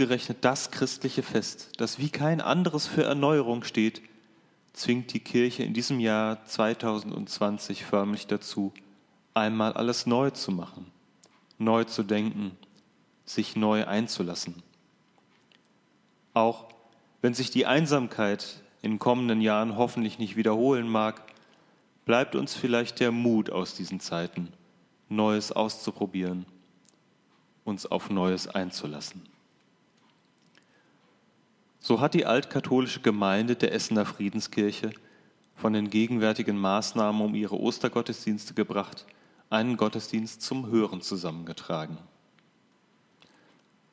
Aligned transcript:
Ausgerechnet 0.00 0.38
das 0.46 0.70
christliche 0.70 1.22
Fest, 1.22 1.72
das 1.76 1.98
wie 1.98 2.08
kein 2.08 2.40
anderes 2.40 2.86
für 2.86 3.02
Erneuerung 3.02 3.64
steht, 3.64 4.00
zwingt 4.72 5.12
die 5.12 5.20
Kirche 5.20 5.62
in 5.62 5.74
diesem 5.74 6.00
Jahr 6.00 6.42
2020 6.46 7.84
förmlich 7.84 8.26
dazu, 8.26 8.72
einmal 9.34 9.74
alles 9.74 10.06
neu 10.06 10.30
zu 10.30 10.52
machen, 10.52 10.86
neu 11.58 11.84
zu 11.84 12.02
denken, 12.02 12.52
sich 13.26 13.56
neu 13.56 13.86
einzulassen. 13.86 14.62
Auch 16.32 16.64
wenn 17.20 17.34
sich 17.34 17.50
die 17.50 17.66
Einsamkeit 17.66 18.62
in 18.80 18.98
kommenden 18.98 19.42
Jahren 19.42 19.76
hoffentlich 19.76 20.18
nicht 20.18 20.34
wiederholen 20.34 20.88
mag, 20.88 21.22
bleibt 22.06 22.36
uns 22.36 22.54
vielleicht 22.54 23.00
der 23.00 23.12
Mut 23.12 23.50
aus 23.50 23.74
diesen 23.74 24.00
Zeiten, 24.00 24.48
Neues 25.10 25.52
auszuprobieren, 25.52 26.46
uns 27.64 27.84
auf 27.84 28.08
Neues 28.08 28.48
einzulassen. 28.48 29.28
So 31.80 32.00
hat 32.00 32.14
die 32.14 32.26
altkatholische 32.26 33.00
Gemeinde 33.00 33.56
der 33.56 33.72
Essener 33.72 34.04
Friedenskirche 34.04 34.90
von 35.56 35.72
den 35.72 35.90
gegenwärtigen 35.90 36.58
Maßnahmen 36.58 37.22
um 37.22 37.34
ihre 37.34 37.58
Ostergottesdienste 37.58 38.54
gebracht, 38.54 39.06
einen 39.48 39.76
Gottesdienst 39.76 40.42
zum 40.42 40.70
Hören 40.70 41.00
zusammengetragen. 41.00 41.98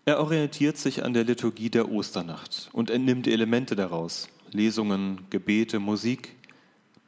Er 0.06 0.20
orientiert 0.20 0.78
sich 0.78 1.03
an 1.03 1.14
der 1.14 1.25
Liturgie 1.25 1.70
der 1.70 1.92
Osternacht 1.92 2.70
und 2.72 2.90
entnimmt 2.90 3.28
Elemente 3.28 3.75
daraus, 3.75 4.30
Lesungen, 4.52 5.25
Gebete, 5.30 5.80
Musik, 5.80 6.36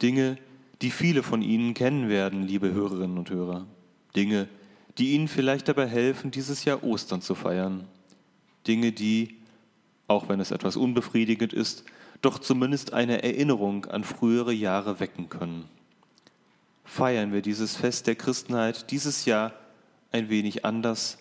Dinge, 0.02 0.36
die 0.82 0.90
viele 0.90 1.22
von 1.22 1.42
Ihnen 1.42 1.72
kennen 1.74 2.08
werden, 2.08 2.42
liebe 2.46 2.72
Hörerinnen 2.72 3.16
und 3.16 3.30
Hörer. 3.30 3.66
Dinge, 4.16 4.48
die 4.98 5.14
Ihnen 5.14 5.28
vielleicht 5.28 5.68
dabei 5.68 5.86
helfen, 5.86 6.30
dieses 6.30 6.64
Jahr 6.64 6.82
Ostern 6.82 7.22
zu 7.22 7.34
feiern. 7.34 7.86
Dinge, 8.66 8.92
die, 8.92 9.39
auch 10.10 10.28
wenn 10.28 10.40
es 10.40 10.50
etwas 10.50 10.76
unbefriedigend 10.76 11.52
ist, 11.52 11.84
doch 12.20 12.40
zumindest 12.40 12.92
eine 12.92 13.22
Erinnerung 13.22 13.86
an 13.86 14.02
frühere 14.02 14.52
Jahre 14.52 14.98
wecken 14.98 15.28
können. 15.28 15.64
Feiern 16.84 17.32
wir 17.32 17.42
dieses 17.42 17.76
Fest 17.76 18.08
der 18.08 18.16
Christenheit 18.16 18.90
dieses 18.90 19.24
Jahr 19.24 19.52
ein 20.10 20.28
wenig 20.28 20.64
anders, 20.64 21.18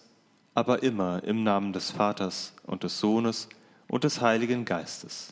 aber 0.55 0.81
immer 0.81 1.23
im 1.23 1.44
Namen 1.44 1.72
des 1.72 1.91
Vaters 1.91 2.53
und 2.66 2.83
des 2.83 2.99
Sohnes 2.99 3.47
und 3.88 4.03
des 4.03 4.22
Heiligen 4.22 4.66
Geistes. 4.66 5.31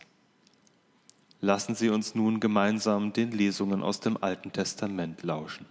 Lassen 1.41 1.73
Sie 1.73 1.89
uns 1.89 2.13
nun 2.13 2.39
gemeinsam 2.39 3.11
den 3.11 3.31
Lesungen 3.31 3.81
aus 3.81 3.99
dem 3.99 4.21
Alten 4.21 4.51
Testament 4.51 5.23
lauschen. 5.23 5.65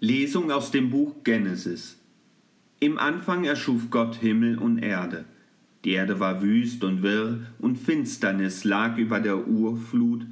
Lesung 0.00 0.50
aus 0.50 0.72
dem 0.72 0.90
Buch 0.90 1.22
Genesis. 1.22 1.98
Im 2.80 2.98
Anfang 2.98 3.44
erschuf 3.44 3.90
Gott 3.90 4.16
Himmel 4.16 4.58
und 4.58 4.78
Erde. 4.78 5.24
Die 5.84 5.92
Erde 5.92 6.20
war 6.20 6.42
wüst 6.42 6.84
und 6.84 7.02
wirr, 7.02 7.40
und 7.58 7.76
Finsternis 7.76 8.64
lag 8.64 8.98
über 8.98 9.20
der 9.20 9.48
Urflut, 9.48 10.26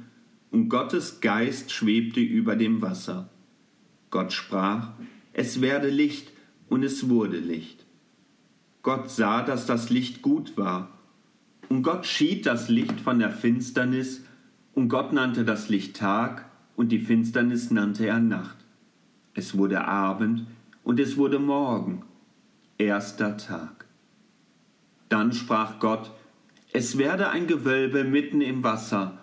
und 0.51 0.69
Gottes 0.69 1.21
Geist 1.21 1.71
schwebte 1.71 2.19
über 2.19 2.55
dem 2.55 2.81
Wasser. 2.81 3.29
Gott 4.09 4.33
sprach, 4.33 4.91
es 5.33 5.61
werde 5.61 5.89
Licht, 5.89 6.31
und 6.67 6.83
es 6.83 7.09
wurde 7.09 7.39
Licht. 7.39 7.85
Gott 8.83 9.09
sah, 9.09 9.41
dass 9.41 9.65
das 9.65 9.89
Licht 9.89 10.21
gut 10.21 10.55
war, 10.57 10.89
und 11.67 11.83
Gott 11.83 12.05
schied 12.05 12.45
das 12.45 12.69
Licht 12.69 12.99
von 13.01 13.19
der 13.19 13.31
Finsternis, 13.31 14.23
und 14.73 14.89
Gott 14.89 15.13
nannte 15.13 15.45
das 15.45 15.69
Licht 15.69 15.95
Tag, 15.95 16.45
und 16.75 16.91
die 16.91 16.99
Finsternis 16.99 17.71
nannte 17.71 18.05
er 18.05 18.19
Nacht. 18.19 18.57
Es 19.33 19.57
wurde 19.57 19.85
Abend, 19.85 20.45
und 20.83 20.99
es 20.99 21.17
wurde 21.17 21.39
Morgen, 21.39 22.03
erster 22.77 23.37
Tag. 23.37 23.78
Dann 25.09 25.33
sprach 25.33 25.79
Gott, 25.79 26.11
es 26.71 26.97
werde 26.97 27.29
ein 27.29 27.47
Gewölbe 27.47 28.03
mitten 28.03 28.41
im 28.41 28.63
Wasser, 28.63 29.17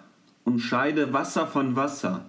und 0.45 0.61
scheide 0.61 1.13
Wasser 1.13 1.47
von 1.47 1.75
Wasser. 1.75 2.27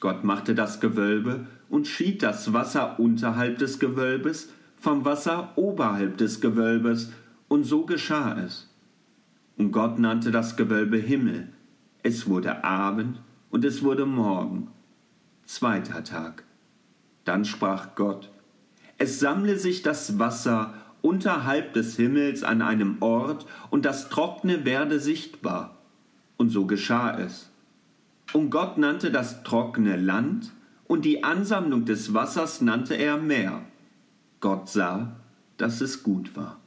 Gott 0.00 0.24
machte 0.24 0.54
das 0.54 0.80
Gewölbe 0.80 1.46
und 1.68 1.86
schied 1.86 2.22
das 2.22 2.52
Wasser 2.52 2.98
unterhalb 2.98 3.58
des 3.58 3.78
Gewölbes 3.78 4.52
vom 4.76 5.04
Wasser 5.04 5.52
oberhalb 5.56 6.16
des 6.16 6.40
Gewölbes, 6.40 7.12
und 7.48 7.64
so 7.64 7.84
geschah 7.84 8.40
es. 8.40 8.72
Und 9.56 9.72
Gott 9.72 9.98
nannte 9.98 10.30
das 10.30 10.56
Gewölbe 10.56 10.96
Himmel. 10.96 11.48
Es 12.02 12.28
wurde 12.28 12.64
Abend 12.64 13.20
und 13.50 13.64
es 13.64 13.82
wurde 13.82 14.06
Morgen. 14.06 14.68
Zweiter 15.44 16.04
Tag. 16.04 16.44
Dann 17.24 17.44
sprach 17.44 17.94
Gott, 17.96 18.30
es 18.98 19.18
sammle 19.18 19.58
sich 19.58 19.82
das 19.82 20.18
Wasser 20.18 20.74
unterhalb 21.02 21.72
des 21.72 21.96
Himmels 21.96 22.42
an 22.42 22.62
einem 22.62 22.96
Ort, 23.00 23.46
und 23.70 23.84
das 23.84 24.08
Trockne 24.08 24.64
werde 24.64 25.00
sichtbar. 25.00 25.78
Und 26.36 26.50
so 26.50 26.66
geschah 26.66 27.18
es. 27.18 27.50
Und 28.32 28.50
Gott 28.50 28.78
nannte 28.78 29.10
das 29.10 29.42
trockene 29.42 29.96
Land, 29.96 30.52
und 30.86 31.04
die 31.04 31.22
Ansammlung 31.22 31.84
des 31.84 32.14
Wassers 32.14 32.60
nannte 32.60 32.94
er 32.94 33.16
Meer. 33.16 33.62
Gott 34.40 34.68
sah, 34.68 35.16
dass 35.56 35.80
es 35.80 36.02
gut 36.02 36.34
war. 36.36 36.58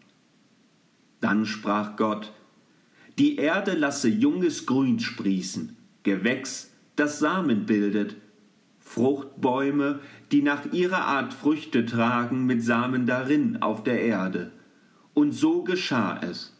Dann 1.20 1.46
sprach 1.46 1.96
Gott, 1.96 2.32
die 3.18 3.36
Erde 3.38 3.74
lasse 3.74 4.10
junges 4.10 4.66
Grün 4.66 5.00
sprießen, 5.00 5.76
Gewächs, 6.04 6.72
das 6.96 7.20
Samen 7.20 7.66
bildet, 7.66 8.16
Fruchtbäume, 8.80 10.00
die 10.34 10.42
nach 10.42 10.74
ihrer 10.74 11.06
Art 11.06 11.32
Früchte 11.32 11.86
tragen 11.86 12.48
mit 12.48 12.64
Samen 12.64 13.06
darin 13.06 13.62
auf 13.62 13.84
der 13.84 14.02
Erde. 14.02 14.52
Und 15.14 15.32
so 15.32 15.64
geschah 15.64 16.20
es. 16.24 16.58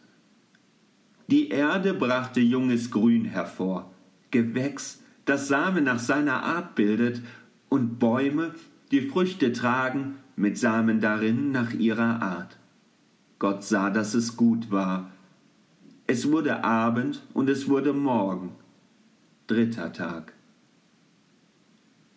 Die 1.26 1.48
Erde 1.48 1.92
brachte 1.92 2.38
junges 2.38 2.92
Grün 2.92 3.24
hervor, 3.24 3.90
Gewächs, 4.30 5.02
das 5.24 5.48
Samen 5.48 5.82
nach 5.82 5.98
seiner 5.98 6.44
Art 6.44 6.76
bildet, 6.76 7.20
und 7.68 7.98
Bäume, 7.98 8.54
die 8.92 9.00
Früchte 9.00 9.52
tragen 9.52 10.18
mit 10.36 10.56
Samen 10.56 11.00
darin 11.00 11.50
nach 11.50 11.72
ihrer 11.72 12.22
Art. 12.22 12.56
Gott 13.40 13.64
sah, 13.64 13.90
dass 13.90 14.14
es 14.14 14.36
gut 14.36 14.70
war, 14.70 15.10
es 16.06 16.30
wurde 16.30 16.62
Abend 16.62 17.22
und 17.32 17.50
es 17.50 17.68
wurde 17.68 17.92
Morgen, 17.92 18.52
dritter 19.48 19.92
Tag. 19.92 20.32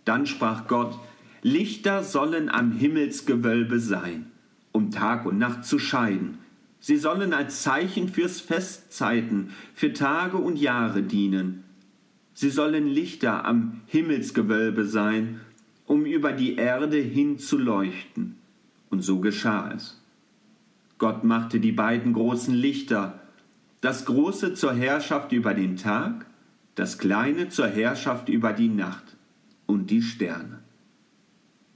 Dann 0.06 0.28
sprach 0.28 0.68
Gott, 0.68 1.00
Lichter 1.48 2.04
sollen 2.04 2.50
am 2.50 2.74
Himmelsgewölbe 2.74 3.80
sein, 3.80 4.26
um 4.74 4.92
Tag 4.92 5.26
und 5.26 5.38
Nacht 5.38 5.64
zu 5.64 5.80
scheiden. 5.80 6.40
Sie 6.82 6.98
sollen 6.98 7.32
als 7.34 7.64
Zeichen 7.64 8.10
fürs 8.10 8.42
Festzeiten, 8.42 9.52
für 9.74 9.94
Tage 9.94 10.36
und 10.36 10.58
Jahre 10.58 11.04
dienen. 11.04 11.64
Sie 12.34 12.50
sollen 12.50 12.88
Lichter 12.88 13.46
am 13.46 13.80
Himmelsgewölbe 13.86 14.84
sein, 14.84 15.40
um 15.86 16.06
über 16.06 16.34
die 16.34 16.58
Erde 16.58 16.98
hin 16.98 17.40
zu 17.40 17.58
leuchten. 17.58 18.36
Und 18.90 19.02
so 19.02 19.22
geschah 19.22 19.72
es. 19.72 20.04
Gott 20.98 21.24
machte 21.24 21.62
die 21.62 21.72
beiden 21.72 22.12
großen 22.12 22.54
Lichter, 22.54 23.22
das 23.80 24.04
Große 24.04 24.54
zur 24.54 24.74
Herrschaft 24.74 25.32
über 25.32 25.54
den 25.54 25.78
Tag, 25.78 26.26
das 26.76 26.98
Kleine 26.98 27.48
zur 27.48 27.68
Herrschaft 27.68 28.28
über 28.28 28.52
die 28.52 28.68
Nacht 28.68 29.16
und 29.66 29.90
die 29.92 30.02
Sterne. 30.02 30.67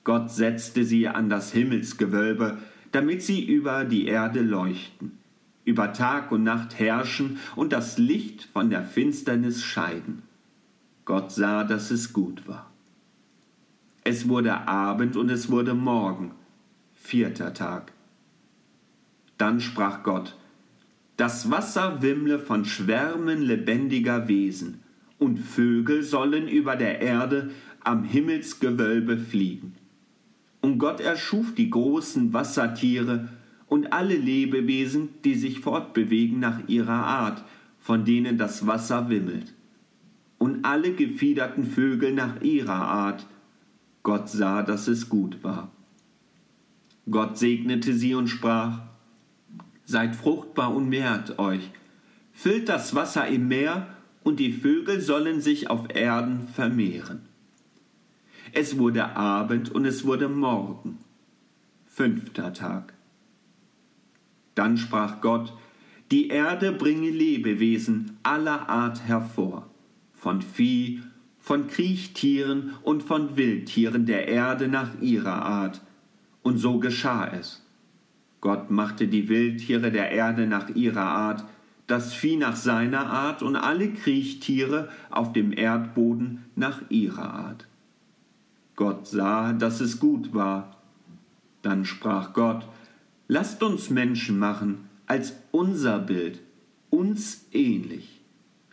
Gott 0.04 0.32
setzte 0.32 0.84
sie 0.84 1.08
an 1.08 1.30
das 1.30 1.52
Himmelsgewölbe, 1.52 2.58
damit 2.92 3.22
sie 3.22 3.46
über 3.46 3.86
die 3.86 4.08
Erde 4.08 4.42
leuchten, 4.42 5.18
über 5.64 5.94
Tag 5.94 6.32
und 6.32 6.44
Nacht 6.44 6.80
herrschen 6.80 7.40
und 7.56 7.72
das 7.72 7.98
Licht 7.98 8.50
von 8.52 8.70
der 8.70 8.84
Finsternis 8.84 9.64
scheiden. 9.64 10.24
Gott 11.06 11.32
sah, 11.32 11.64
dass 11.64 11.92
es 11.92 12.14
gut 12.14 12.48
war. 12.48 12.72
Es 14.04 14.28
wurde 14.28 14.68
Abend 14.68 15.16
und 15.16 15.30
es 15.30 15.52
wurde 15.52 15.76
Morgen, 15.76 16.32
vierter 16.96 17.54
Tag. 17.54 17.94
Dann 19.38 19.62
sprach 19.62 20.04
Gott, 20.04 20.36
das 21.18 21.52
Wasser 21.52 22.02
wimmle 22.02 22.40
von 22.40 22.66
Schwärmen 22.66 23.42
lebendiger 23.42 24.28
Wesen, 24.28 24.82
und 25.20 25.38
Vögel 25.38 26.02
sollen 26.02 26.48
über 26.48 26.76
der 26.76 27.00
Erde 27.00 27.52
am 27.84 28.04
Himmelsgewölbe 28.04 29.20
fliegen. 29.20 29.76
Und 30.62 30.78
Gott 30.78 31.00
erschuf 31.00 31.54
die 31.56 31.70
großen 31.70 32.34
Wassertiere 32.34 33.30
und 33.68 33.94
alle 33.94 34.16
Lebewesen, 34.16 35.10
die 35.24 35.36
sich 35.36 35.60
fortbewegen 35.60 36.40
nach 36.40 36.68
ihrer 36.68 37.06
Art, 37.06 37.44
von 37.80 38.06
denen 38.06 38.38
das 38.38 38.68
Wasser 38.68 39.10
wimmelt. 39.10 39.54
Und 40.38 40.66
alle 40.66 40.94
gefiederten 40.94 41.66
Vögel 41.66 42.14
nach 42.14 42.42
ihrer 42.42 42.74
Art. 42.74 43.26
Gott 44.04 44.30
sah, 44.30 44.62
dass 44.62 44.88
es 44.88 45.10
gut 45.10 45.44
war. 45.44 45.72
Gott 47.10 47.38
segnete 47.38 47.94
sie 47.94 48.14
und 48.14 48.28
sprach, 48.28 48.82
seid 49.86 50.16
fruchtbar 50.16 50.74
und 50.74 50.90
mehrt 50.90 51.40
euch, 51.40 51.72
füllt 52.34 52.70
das 52.70 52.96
Wasser 52.96 53.28
im 53.28 53.48
Meer, 53.48 53.88
und 54.24 54.40
die 54.40 54.52
Vögel 54.52 55.02
sollen 55.02 55.42
sich 55.42 55.70
auf 55.70 55.96
Erden 55.96 56.48
vermehren. 56.48 57.22
Es 58.54 58.78
wurde 58.78 59.16
Abend 59.16 59.72
und 59.72 59.86
es 59.86 60.06
wurde 60.06 60.28
Morgen, 60.28 60.98
Fünfter 61.86 62.54
Tag. 62.54 62.94
Dann 64.56 64.78
sprach 64.78 65.22
Gott, 65.22 65.54
die 66.12 66.28
Erde 66.28 66.74
bringe 66.74 67.10
Lebewesen 67.10 68.18
aller 68.24 68.68
Art 68.68 69.08
hervor, 69.08 69.70
von 70.14 70.42
Vieh, 70.42 71.02
von 71.40 71.68
Kriechtieren 71.68 72.74
und 72.84 73.04
von 73.04 73.38
Wildtieren 73.38 74.06
der 74.06 74.28
Erde 74.28 74.68
nach 74.68 75.00
ihrer 75.00 75.46
Art. 75.46 75.82
Und 76.44 76.58
so 76.58 76.80
geschah 76.80 77.28
es. 77.28 77.66
Gott 78.42 78.70
machte 78.70 79.08
die 79.08 79.30
Wildtiere 79.30 79.92
der 79.92 80.12
Erde 80.12 80.46
nach 80.48 80.70
ihrer 80.70 81.06
Art, 81.06 81.46
das 81.88 82.14
Vieh 82.14 82.36
nach 82.36 82.58
seiner 82.58 83.10
Art 83.10 83.44
und 83.44 83.56
alle 83.56 83.94
Kriechtiere 83.94 84.90
auf 85.10 85.32
dem 85.32 85.54
Erdboden 85.54 86.44
nach 86.56 86.82
ihrer 86.90 87.34
Art. 87.34 87.68
Gott 88.82 89.06
sah, 89.06 89.54
dass 89.54 89.80
es 89.80 90.00
gut 90.00 90.34
war. 90.34 90.76
Dann 91.62 91.86
sprach 91.86 92.34
Gott, 92.34 92.68
Lasst 93.28 93.62
uns 93.62 93.92
Menschen 93.92 94.40
machen 94.40 94.90
als 95.06 95.36
unser 95.52 96.00
Bild, 96.00 96.40
uns 96.90 97.46
ähnlich. 97.52 98.22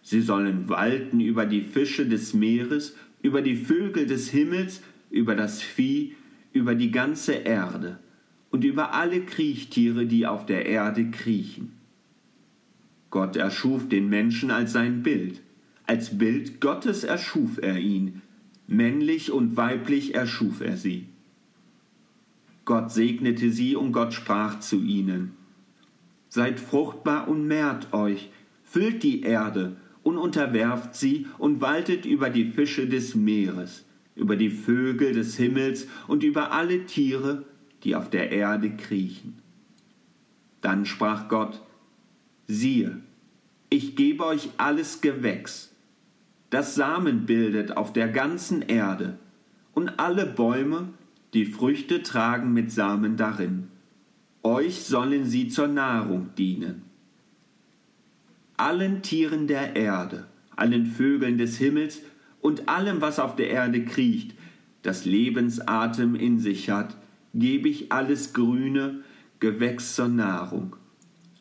Sie 0.00 0.22
sollen 0.22 0.70
walten 0.70 1.20
über 1.20 1.44
die 1.44 1.60
Fische 1.60 2.06
des 2.06 2.32
Meeres, 2.32 2.96
über 3.20 3.43
die 3.43 3.56
Vögel 3.56 4.06
des 4.06 4.31
Himmels, 4.31 4.81
über 5.10 5.34
das 5.34 5.60
Vieh, 5.60 6.14
über 6.54 6.75
die 6.75 6.90
ganze 6.90 7.34
Erde 7.34 7.99
und 8.50 8.64
über 8.64 8.94
alle 8.94 9.20
Kriechtiere, 9.20 10.06
die 10.06 10.26
auf 10.26 10.46
der 10.46 10.64
Erde 10.64 11.11
kriechen. 11.11 11.72
Gott 13.11 13.37
erschuf 13.37 13.90
den 13.90 14.08
Menschen 14.08 14.50
als 14.50 14.72
sein 14.72 15.02
Bild. 15.02 15.43
Als 15.87 16.16
Bild 16.16 16.62
Gottes 16.62 17.04
erschuf 17.04 17.58
er 17.61 17.78
ihn. 17.78 18.22
Männlich 18.70 19.32
und 19.32 19.56
weiblich 19.56 20.15
erschuf 20.15 20.61
er 20.61 20.76
sie. 20.76 21.06
Gott 22.67 22.93
segnete 22.93 23.50
sie 23.50 23.75
und 23.75 23.93
Gott 23.93 24.12
sprach 24.12 24.61
zu 24.61 24.82
ihnen. 24.82 25.32
Seid 26.29 26.61
fruchtbar 26.61 27.29
und 27.29 27.47
mehrt 27.47 27.94
euch, 27.94 28.29
füllt 28.62 29.03
die 29.03 29.23
Erde 29.23 29.76
und 30.03 30.19
unterwerft 30.19 30.94
sie 30.94 31.26
und 31.38 31.62
waltet 31.62 32.05
über 32.05 32.29
die 32.29 32.44
Fische 32.44 32.87
des 32.87 33.15
Meeres, 33.15 33.87
über 34.15 34.37
die 34.37 34.50
Vögel 34.50 35.14
des 35.14 35.38
Himmels 35.38 35.88
und 36.06 36.23
über 36.23 36.53
alle 36.53 36.85
Tiere, 36.85 37.47
die 37.85 37.97
auf 37.97 38.11
der 38.11 38.31
Erde 38.32 38.76
kriechen. 38.76 39.38
Dann 40.61 40.85
sprach 40.85 41.29
Gott, 41.29 41.62
siehe, 42.47 43.00
ich 43.71 43.97
gebe 43.97 44.26
euch 44.26 44.50
alles 44.59 45.00
Gewächs, 45.00 45.68
das 46.50 46.75
Samen 46.75 47.27
bildet 47.27 47.77
auf 47.77 47.93
der 47.93 48.09
ganzen 48.09 48.62
Erde, 48.62 49.19
und 49.75 50.00
alle 50.00 50.27
Bäume, 50.27 50.89
die 51.35 51.45
Früchte 51.45 52.03
tragen 52.03 52.53
mit 52.53 52.73
Samen 52.73 53.17
darin. 53.17 53.69
Euch 54.43 54.83
sollen 54.83 55.25
sie 55.25 55.49
zur 55.49 55.69
Nahrung 55.69 56.31
dienen. 56.37 56.83
Allen 58.56 59.03
Tieren 59.03 59.47
der 59.47 59.77
Erde, 59.77 60.27
allen 60.56 60.87
Vögeln 60.87 61.39
des 61.39 61.59
Himmels 61.59 62.00
und 62.41 62.69
allem, 62.69 63.00
was 63.00 63.21
auf 63.21 63.37
der 63.37 63.50
Erde 63.50 63.85
kriecht, 63.85 64.35
das 64.83 65.05
Lebensatem 65.05 66.17
in 66.17 66.41
sich 66.41 66.71
hat, 66.71 66.97
gebe 67.35 67.69
ich 67.69 67.93
alles 67.93 68.33
grüne 68.33 69.02
Gewächs 69.38 69.95
zur 69.95 70.09
Nahrung. 70.09 70.75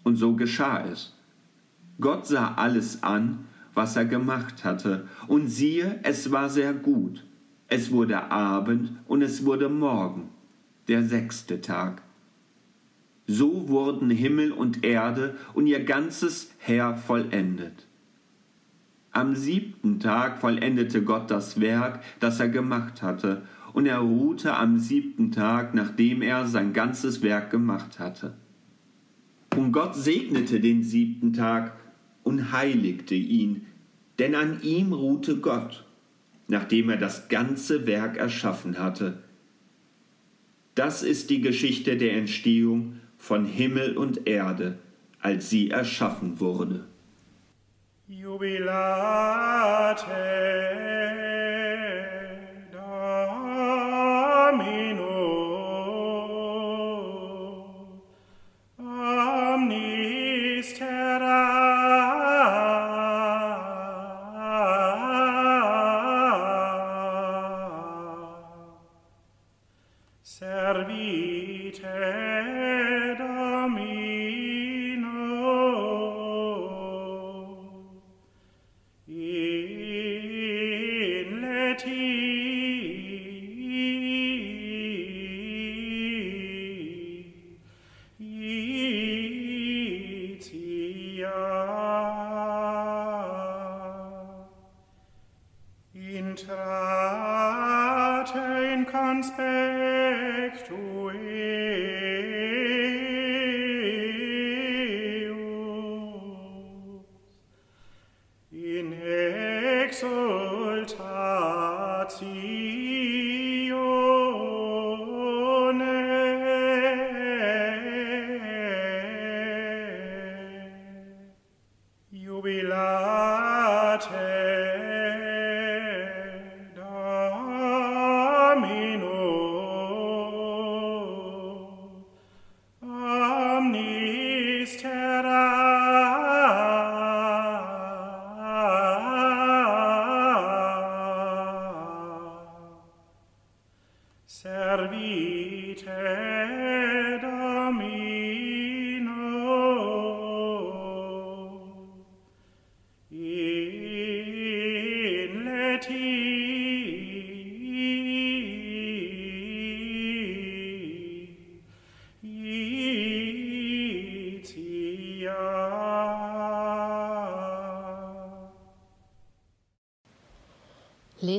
Und 0.03 0.15
so 0.17 0.35
geschah 0.35 0.85
es. 0.85 1.15
Gott 1.99 2.27
sah 2.27 2.53
alles 2.53 3.01
an, 3.01 3.46
was 3.77 3.95
er 3.95 4.05
gemacht 4.05 4.65
hatte, 4.65 5.07
und 5.27 5.47
siehe, 5.47 5.99
es 6.03 6.31
war 6.31 6.49
sehr 6.49 6.73
gut. 6.73 7.23
Es 7.67 7.91
wurde 7.91 8.31
Abend 8.31 8.91
und 9.07 9.21
es 9.21 9.45
wurde 9.45 9.69
Morgen, 9.69 10.29
der 10.87 11.03
sechste 11.03 11.61
Tag. 11.61 12.01
So 13.27 13.69
wurden 13.69 14.09
Himmel 14.09 14.51
und 14.51 14.83
Erde 14.83 15.35
und 15.53 15.67
ihr 15.67 15.83
ganzes 15.83 16.51
Heer 16.57 16.95
vollendet. 16.95 17.85
Am 19.11 19.35
siebten 19.35 19.99
Tag 19.99 20.39
vollendete 20.39 21.03
Gott 21.03 21.29
das 21.29 21.59
Werk, 21.59 22.01
das 22.19 22.39
er 22.39 22.49
gemacht 22.49 23.03
hatte, 23.03 23.43
und 23.73 23.85
er 23.85 23.99
ruhte 23.99 24.55
am 24.55 24.79
siebten 24.79 25.31
Tag, 25.31 25.75
nachdem 25.75 26.23
er 26.23 26.47
sein 26.47 26.73
ganzes 26.73 27.21
Werk 27.21 27.51
gemacht 27.51 27.99
hatte. 27.99 28.33
Und 29.55 29.71
Gott 29.71 29.95
segnete 29.95 30.59
den 30.59 30.83
siebten 30.83 31.33
Tag 31.33 31.73
und 32.27 32.51
heiligte 32.51 33.15
ihn, 33.15 33.65
denn 34.19 34.35
an 34.35 34.61
ihm 34.61 34.93
ruhte 34.93 35.37
Gott 35.37 35.87
nachdem 36.47 36.89
er 36.89 36.97
das 36.97 37.29
ganze 37.29 37.85
Werk 37.85 38.17
erschaffen 38.17 38.79
hatte. 38.79 39.21
Das 40.75 41.03
ist 41.03 41.29
die 41.29 41.41
Geschichte 41.41 41.97
der 41.97 42.13
Entstehung 42.13 42.99
von 43.17 43.45
Himmel 43.45 43.97
und 43.97 44.27
Erde, 44.27 44.77
als 45.19 45.49
sie 45.49 45.69
erschaffen 45.71 46.39
wurde. 46.39 46.85
Jubilate 48.07 48.45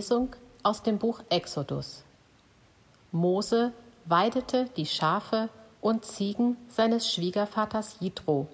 Lesung 0.08 0.34
aus 0.62 0.82
dem 0.82 0.96
Buch 0.96 1.20
Exodus. 1.28 2.02
Mose 3.12 3.72
weidete 4.06 4.64
die 4.74 4.86
Schafe 4.86 5.50
und 5.82 6.06
Ziegen 6.06 6.56
seines 6.70 7.12
Schwiegervaters 7.12 7.98
Jitro, 8.00 8.46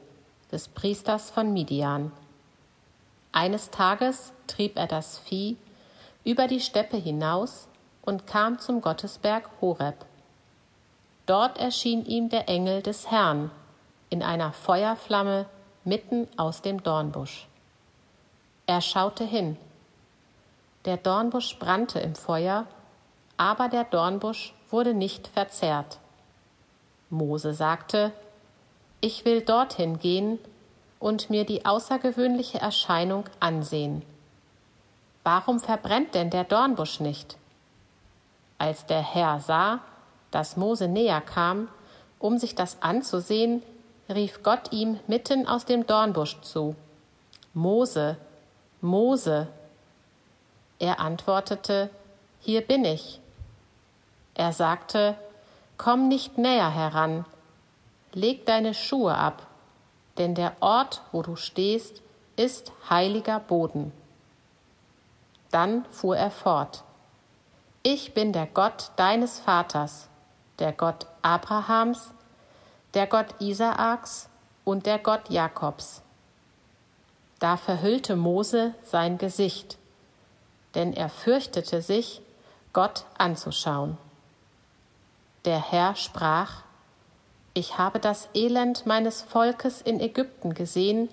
des 0.51 0.67
Priesters 0.67 1.31
von 1.31 1.53
Midian. 1.53 2.11
Eines 3.31 3.71
Tages 3.71 4.33
trieb 4.49 4.77
er 4.77 4.89
das 4.89 5.19
Vieh 5.19 5.57
über 6.25 6.49
die 6.49 6.59
Steppe 6.59 6.97
hinaus 6.97 7.69
und 8.03 8.27
kam 8.27 8.59
zum 8.59 8.81
Gottesberg 8.81 9.49
Horeb. 9.61 10.05
Dort 11.27 11.59
erschien 11.59 12.05
ihm 12.05 12.31
der 12.31 12.49
Engel 12.49 12.83
des 12.83 13.13
Herrn 13.13 13.53
in 14.11 14.25
einer 14.25 14.53
Feuerflamme 14.53 15.47
mitten 15.85 16.27
aus 16.37 16.63
dem 16.63 16.83
Dornbusch. 16.83 17.47
Er 18.67 18.81
schaute 18.81 19.23
hin. 19.23 19.57
Der 20.85 20.97
Dornbusch 20.99 21.59
brannte 21.59 21.99
im 22.01 22.15
Feuer, 22.15 22.67
aber 23.37 23.69
der 23.69 23.85
Dornbusch 23.85 24.55
wurde 24.71 24.95
nicht 24.95 25.29
verzehrt. 25.29 25.99
Mose 27.11 27.55
sagte, 27.55 28.13
Ich 29.01 29.25
will 29.25 29.41
dorthin 29.41 29.99
gehen 29.99 30.39
und 30.99 31.31
mir 31.31 31.45
die 31.45 31.65
außergewöhnliche 31.65 32.59
Erscheinung 32.59 33.25
ansehen. 33.41 34.03
Warum 35.23 35.59
verbrennt 35.59 36.15
denn 36.15 36.31
der 36.31 36.45
Dornbusch 36.45 37.01
nicht? 37.01 37.39
Als 38.59 38.87
der 38.87 39.03
Herr 39.03 39.41
sah, 39.41 39.81
dass 40.31 40.57
Mose 40.57 40.89
näher 40.89 41.21
kam, 41.21 41.69
um 42.19 42.39
sich 42.39 42.55
das 42.55 42.83
anzusehen, 42.83 43.63
rief 44.09 44.43
Gott 44.43 44.73
ihm 44.73 45.01
mitten 45.07 45.47
aus 45.47 45.65
dem 45.65 45.87
Dornbusch 45.87 46.41
zu. 46.43 46.75
Mose, 47.55 48.17
Mose. 48.81 49.49
Er 50.79 51.01
antwortete, 51.01 51.91
Hier 52.41 52.61
bin 52.61 52.85
ich. 52.85 53.21
Er 54.35 54.53
sagte, 54.53 55.17
Komm 55.77 56.09
nicht 56.09 56.39
näher 56.39 56.71
heran, 56.73 57.25
leg 58.13 58.47
deine 58.47 58.75
Schuhe 58.75 59.15
ab, 59.15 59.47
denn 60.19 60.35
der 60.35 60.55
Ort, 60.61 61.03
wo 61.13 61.23
du 61.23 61.37
stehst, 61.37 62.03
ist 62.37 62.73
heiliger 62.89 63.41
Boden. 63.41 63.93
Dann 65.51 65.85
fuhr 65.87 66.17
er 66.17 66.31
fort, 66.31 66.85
Ich 67.83 68.15
bin 68.15 68.33
der 68.33 68.47
Gott 68.47 68.91
deines 68.97 69.41
Vaters, 69.41 70.09
der 70.59 70.73
Gott 70.73 71.07
Abrahams, 71.23 72.11
der 72.95 73.07
Gott 73.07 73.41
Isaaks 73.41 74.29
und 74.65 74.87
der 74.87 74.99
Gott 74.99 75.29
Jakobs. 75.31 76.03
Da 77.41 77.57
verhüllte 77.57 78.17
Mose 78.17 78.75
sein 78.85 79.19
Gesicht, 79.19 79.77
denn 80.75 80.93
er 80.93 81.09
fürchtete 81.09 81.83
sich, 81.83 82.21
Gott 82.73 83.05
anzuschauen. 83.19 83.97
Der 85.45 85.61
Herr 85.71 85.95
sprach, 85.95 86.63
Ich 87.53 87.79
habe 87.79 88.01
das 88.01 88.29
Elend 88.35 88.87
meines 88.87 89.23
Volkes 89.23 89.81
in 89.81 90.01
Ägypten 90.01 90.55
gesehen, 90.55 91.09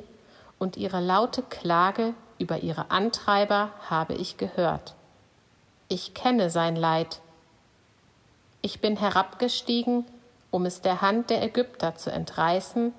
und 0.61 0.77
ihre 0.77 0.99
laute 0.99 1.41
Klage 1.41 2.13
über 2.37 2.59
ihre 2.59 2.91
Antreiber 2.91 3.71
habe 3.89 4.13
ich 4.13 4.37
gehört. 4.37 4.93
Ich 5.87 6.13
kenne 6.13 6.51
sein 6.51 6.75
Leid. 6.75 7.19
Ich 8.61 8.79
bin 8.79 8.95
herabgestiegen, 8.95 10.05
um 10.51 10.67
es 10.67 10.81
der 10.81 11.01
Hand 11.01 11.31
der 11.31 11.41
Ägypter 11.41 11.95
zu 11.95 12.11
entreißen 12.11 12.93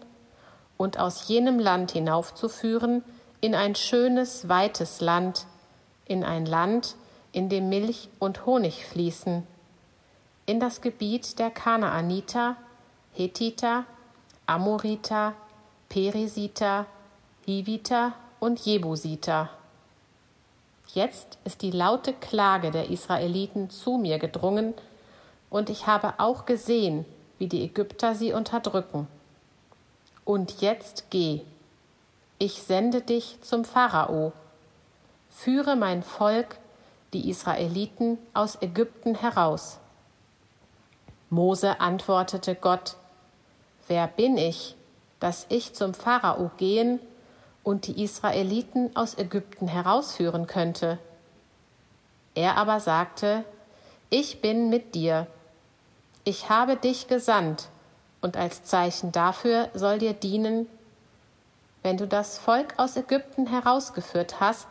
und 0.77 0.99
aus 0.99 1.29
jenem 1.29 1.61
Land 1.61 1.93
hinaufzuführen 1.93 3.05
in 3.41 3.55
ein 3.55 3.77
schönes, 3.77 4.49
weites 4.49 5.01
Land, 5.01 5.47
in 6.07 6.25
ein 6.25 6.47
Land, 6.47 6.97
in 7.33 7.49
dem 7.49 7.69
Milch 7.69 8.09
und 8.19 8.47
Honig 8.47 8.85
fließen, 8.87 9.47
in 10.47 10.61
das 10.61 10.81
Gebiet 10.81 11.39
der 11.39 11.51
Kanaaniter, 11.51 12.57
Hethiter, 13.13 13.85
Amoriter, 14.47 15.35
Perisiter, 15.89 16.87
Hiviter 17.45 18.13
und 18.41 18.61
Jebusiter. 18.61 19.51
Jetzt 20.95 21.39
ist 21.45 21.63
die 21.63 21.71
laute 21.71 22.13
Klage 22.13 22.71
der 22.71 22.91
Israeliten 22.91 23.71
zu 23.71 23.99
mir 23.99 24.19
gedrungen, 24.19 24.75
und 25.49 25.69
ich 25.69 25.87
habe 25.87 26.15
auch 26.17 26.47
gesehen, 26.47 27.05
wie 27.39 27.47
die 27.47 27.63
Ägypter 27.63 28.15
sie 28.15 28.33
unterdrücken. 28.33 29.07
Und 30.25 30.63
jetzt 30.63 31.11
geh, 31.11 31.43
ich 32.39 32.63
sende 32.63 33.03
dich 33.03 33.37
zum 33.43 33.65
Pharao, 33.67 34.33
führe 35.33 35.77
mein 35.77 36.03
Volk, 36.03 36.59
die 37.13 37.29
Israeliten, 37.29 38.19
aus 38.35 38.61
Ägypten 38.61 39.15
heraus. 39.15 39.79
Mose 41.31 41.81
antwortete 41.81 42.55
Gott, 42.55 42.97
Wer 43.89 44.07
bin 44.07 44.37
ich, 44.37 44.77
dass 45.19 45.47
ich 45.49 45.75
zum 45.75 45.93
Pharao 45.95 46.51
gehen 46.57 47.01
und 47.65 47.87
die 47.87 48.03
Israeliten 48.03 48.95
aus 48.95 49.19
Ägypten 49.19 49.67
herausführen 49.67 50.47
könnte? 50.47 50.99
Er 52.35 52.57
aber 52.57 52.81
sagte, 52.81 53.45
Ich 54.11 54.41
bin 54.41 54.71
mit 54.71 54.95
dir. 54.95 55.27
Ich 56.25 56.49
habe 56.49 56.77
dich 56.77 57.09
gesandt, 57.09 57.69
und 58.21 58.37
als 58.37 58.63
Zeichen 58.63 59.11
dafür 59.11 59.69
soll 59.75 59.99
dir 59.99 60.13
dienen, 60.13 60.69
wenn 61.83 61.97
du 61.97 62.07
das 62.07 62.39
Volk 62.39 62.75
aus 62.77 62.97
Ägypten 62.97 63.49
herausgeführt 63.49 64.39
hast, 64.39 64.69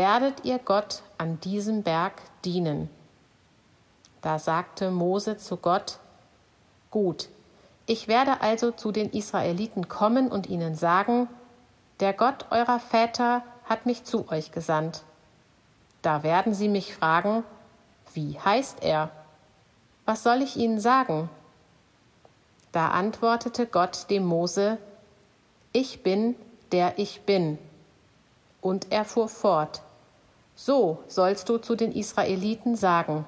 werdet 0.00 0.46
ihr 0.46 0.58
Gott 0.58 1.02
an 1.18 1.40
diesem 1.40 1.82
Berg 1.82 2.14
dienen. 2.46 2.88
Da 4.22 4.38
sagte 4.38 4.90
Mose 4.90 5.36
zu 5.36 5.58
Gott, 5.58 5.98
Gut, 6.90 7.28
ich 7.84 8.08
werde 8.08 8.40
also 8.40 8.70
zu 8.70 8.92
den 8.92 9.10
Israeliten 9.10 9.88
kommen 9.88 10.32
und 10.32 10.48
ihnen 10.48 10.74
sagen, 10.74 11.28
der 12.00 12.14
Gott 12.14 12.46
eurer 12.50 12.80
Väter 12.80 13.42
hat 13.66 13.84
mich 13.84 14.04
zu 14.04 14.26
euch 14.30 14.52
gesandt. 14.52 15.02
Da 16.00 16.22
werden 16.22 16.54
sie 16.54 16.70
mich 16.70 16.94
fragen, 16.94 17.44
wie 18.14 18.40
heißt 18.40 18.82
er? 18.82 19.10
Was 20.06 20.22
soll 20.22 20.40
ich 20.40 20.56
ihnen 20.56 20.80
sagen? 20.80 21.28
Da 22.72 22.88
antwortete 22.88 23.66
Gott 23.66 24.08
dem 24.08 24.24
Mose, 24.24 24.78
Ich 25.72 26.02
bin, 26.02 26.36
der 26.72 26.98
ich 26.98 27.20
bin. 27.26 27.58
Und 28.62 28.90
er 28.92 29.04
fuhr 29.04 29.28
fort, 29.28 29.82
So 30.62 31.02
sollst 31.06 31.48
du 31.48 31.56
zu 31.56 31.74
den 31.74 31.90
Israeliten 31.90 32.76
sagen, 32.76 33.24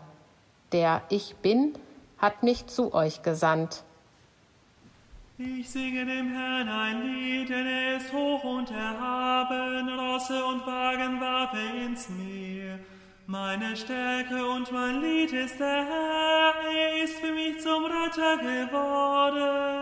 der 0.70 1.00
ich 1.08 1.34
bin, 1.36 1.72
hat 2.18 2.42
mich 2.42 2.66
zu 2.66 2.92
euch 2.92 3.22
gesandt. 3.22 3.84
Ich 5.38 5.70
singe 5.70 6.04
dem 6.04 6.28
Herrn 6.30 6.68
ein 6.68 7.02
Lied, 7.02 7.48
denn 7.48 7.66
er 7.66 7.96
ist 7.96 8.12
hoch 8.12 8.44
und 8.44 8.70
erhaben, 8.70 9.88
Rosse 9.98 10.44
und 10.44 10.66
Wagen 10.66 11.22
warf 11.22 11.54
er 11.54 11.86
ins 11.86 12.10
Meer. 12.10 12.78
Meine 13.26 13.78
Stärke 13.78 14.46
und 14.50 14.70
mein 14.70 15.00
Lied 15.00 15.32
ist 15.32 15.58
der 15.58 15.86
Herr, 15.86 16.52
er 16.70 17.02
ist 17.02 17.14
für 17.14 17.32
mich 17.32 17.58
zum 17.62 17.86
Retter 17.86 18.36
geworden. 18.36 19.81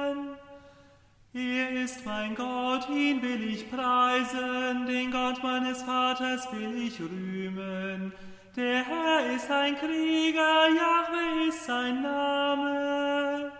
Er 1.32 1.70
ist 1.84 2.04
mein 2.04 2.34
Gott, 2.34 2.88
ihn 2.88 3.22
will 3.22 3.52
ich 3.52 3.70
preisen, 3.70 4.84
den 4.86 5.12
Gott 5.12 5.40
meines 5.44 5.80
Vaters 5.82 6.52
will 6.52 6.76
ich 6.76 6.98
rühmen. 7.00 8.12
Der 8.56 8.84
Herr 8.84 9.32
ist 9.32 9.48
ein 9.48 9.76
Krieger, 9.76 10.66
Jahwe 10.68 11.48
ist 11.48 11.64
sein 11.66 12.02
Name. 12.02 13.52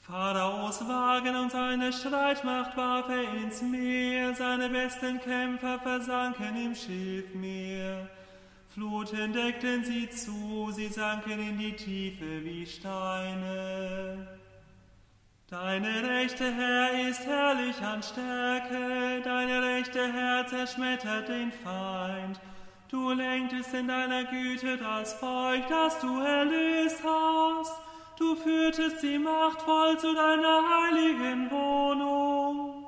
Pharaos 0.00 0.80
Wagen 0.88 1.36
und 1.36 1.52
seine 1.52 1.92
Streitmacht 1.92 2.74
warf 2.74 3.10
er 3.10 3.34
ins 3.34 3.60
Meer, 3.60 4.34
seine 4.34 4.70
besten 4.70 5.20
Kämpfer 5.20 5.78
versanken 5.78 6.56
im 6.56 6.74
Schilfmeer. 6.74 8.08
Fluten 8.72 9.34
deckten 9.34 9.84
sie 9.84 10.08
zu, 10.08 10.70
sie 10.72 10.88
sanken 10.88 11.38
in 11.38 11.58
die 11.58 11.76
Tiefe 11.76 12.42
wie 12.42 12.66
Steine. 12.66 14.39
Deine 15.50 16.08
rechte 16.08 16.44
Herr 16.44 17.08
ist 17.08 17.26
herrlich 17.26 17.76
an 17.82 18.00
Stärke, 18.04 19.20
deine 19.24 19.60
rechte 19.60 20.12
Herr 20.12 20.46
zerschmettert 20.46 21.28
den 21.28 21.50
Feind. 21.50 22.40
Du 22.88 23.10
lenktest 23.10 23.74
in 23.74 23.88
deiner 23.88 24.26
Güte 24.26 24.76
das 24.76 25.14
Volk, 25.14 25.66
das 25.68 25.98
du 25.98 26.20
erlöst 26.20 27.02
hast. 27.02 27.72
Du 28.16 28.36
führtest 28.36 29.00
sie 29.00 29.18
machtvoll 29.18 29.98
zu 29.98 30.14
deiner 30.14 30.62
heiligen 30.70 31.50
Wohnung. 31.50 32.84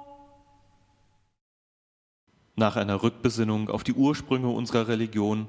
Nach 2.54 2.76
einer 2.76 3.02
Rückbesinnung 3.02 3.70
auf 3.70 3.82
die 3.82 3.94
Ursprünge 3.94 4.50
unserer 4.50 4.86
Religion 4.86 5.48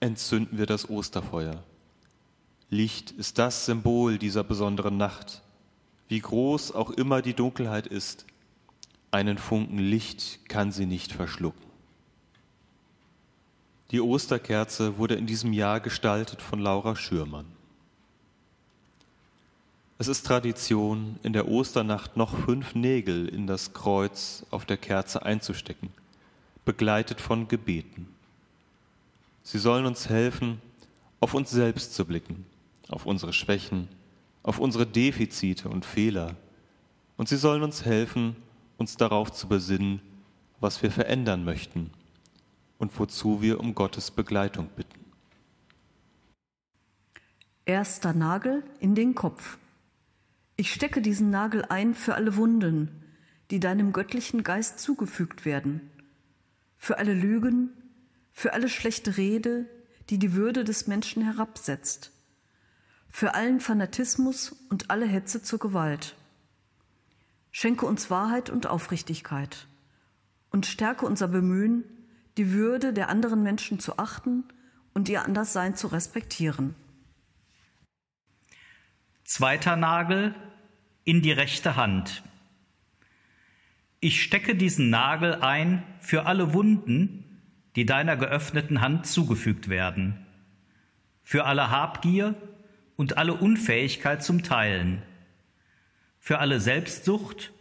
entzünden 0.00 0.56
wir 0.56 0.64
das 0.64 0.88
Osterfeuer. 0.88 1.62
Licht 2.70 3.10
ist 3.10 3.38
das 3.38 3.66
Symbol 3.66 4.16
dieser 4.16 4.42
besonderen 4.42 4.96
Nacht. 4.96 5.42
Wie 6.08 6.20
groß 6.20 6.72
auch 6.72 6.90
immer 6.90 7.22
die 7.22 7.34
Dunkelheit 7.34 7.86
ist, 7.86 8.26
einen 9.10 9.38
Funken 9.38 9.78
Licht 9.78 10.48
kann 10.48 10.70
sie 10.70 10.86
nicht 10.86 11.12
verschlucken. 11.12 11.66
Die 13.90 14.00
Osterkerze 14.00 14.98
wurde 14.98 15.14
in 15.14 15.26
diesem 15.26 15.52
Jahr 15.52 15.80
gestaltet 15.80 16.42
von 16.42 16.58
Laura 16.58 16.96
Schürmann. 16.96 17.46
Es 19.98 20.08
ist 20.08 20.26
Tradition, 20.26 21.18
in 21.22 21.32
der 21.32 21.48
Osternacht 21.48 22.16
noch 22.16 22.36
fünf 22.36 22.74
Nägel 22.74 23.28
in 23.28 23.46
das 23.46 23.72
Kreuz 23.72 24.44
auf 24.50 24.66
der 24.66 24.76
Kerze 24.76 25.24
einzustecken, 25.24 25.88
begleitet 26.64 27.20
von 27.20 27.48
Gebeten. 27.48 28.08
Sie 29.42 29.58
sollen 29.58 29.86
uns 29.86 30.08
helfen, 30.08 30.60
auf 31.20 31.32
uns 31.32 31.50
selbst 31.50 31.94
zu 31.94 32.04
blicken, 32.04 32.44
auf 32.88 33.06
unsere 33.06 33.32
Schwächen, 33.32 33.88
auf 34.46 34.60
unsere 34.60 34.86
Defizite 34.86 35.68
und 35.68 35.84
Fehler. 35.84 36.36
Und 37.16 37.28
sie 37.28 37.36
sollen 37.36 37.64
uns 37.64 37.84
helfen, 37.84 38.36
uns 38.78 38.96
darauf 38.96 39.32
zu 39.32 39.48
besinnen, 39.48 40.00
was 40.60 40.82
wir 40.82 40.90
verändern 40.92 41.44
möchten 41.44 41.90
und 42.78 42.96
wozu 42.98 43.42
wir 43.42 43.58
um 43.58 43.74
Gottes 43.74 44.12
Begleitung 44.12 44.68
bitten. 44.76 45.04
Erster 47.64 48.14
Nagel 48.14 48.62
in 48.78 48.94
den 48.94 49.16
Kopf. 49.16 49.58
Ich 50.54 50.72
stecke 50.72 51.02
diesen 51.02 51.30
Nagel 51.30 51.64
ein 51.64 51.94
für 51.94 52.14
alle 52.14 52.36
Wunden, 52.36 53.02
die 53.50 53.58
deinem 53.58 53.92
göttlichen 53.92 54.44
Geist 54.44 54.78
zugefügt 54.78 55.44
werden, 55.44 55.90
für 56.78 56.98
alle 56.98 57.14
Lügen, 57.14 57.70
für 58.32 58.52
alle 58.52 58.68
schlechte 58.68 59.16
Rede, 59.16 59.66
die 60.08 60.18
die 60.18 60.34
Würde 60.34 60.62
des 60.62 60.86
Menschen 60.86 61.24
herabsetzt, 61.24 62.12
für 63.16 63.32
allen 63.32 63.60
Fanatismus 63.60 64.54
und 64.68 64.90
alle 64.90 65.06
Hetze 65.06 65.42
zur 65.42 65.58
Gewalt. 65.58 66.16
Schenke 67.50 67.86
uns 67.86 68.10
Wahrheit 68.10 68.50
und 68.50 68.66
Aufrichtigkeit 68.66 69.68
und 70.50 70.66
stärke 70.66 71.06
unser 71.06 71.26
Bemühen, 71.26 71.84
die 72.36 72.52
Würde 72.52 72.92
der 72.92 73.08
anderen 73.08 73.42
Menschen 73.42 73.80
zu 73.80 73.98
achten 73.98 74.44
und 74.92 75.08
ihr 75.08 75.24
Anderssein 75.24 75.74
zu 75.76 75.86
respektieren. 75.86 76.74
Zweiter 79.24 79.76
Nagel 79.76 80.34
in 81.04 81.22
die 81.22 81.32
rechte 81.32 81.74
Hand. 81.74 82.22
Ich 84.00 84.22
stecke 84.22 84.54
diesen 84.54 84.90
Nagel 84.90 85.36
ein 85.36 85.82
für 86.00 86.26
alle 86.26 86.52
Wunden, 86.52 87.40
die 87.76 87.86
deiner 87.86 88.18
geöffneten 88.18 88.82
Hand 88.82 89.06
zugefügt 89.06 89.70
werden, 89.70 90.26
für 91.22 91.46
alle 91.46 91.70
Habgier 91.70 92.34
und 92.96 93.18
alle 93.18 93.34
Unfähigkeit 93.34 94.22
zum 94.22 94.42
Teilen, 94.42 95.02
für 96.18 96.38
alle 96.38 96.60
Selbstsucht 96.60 97.52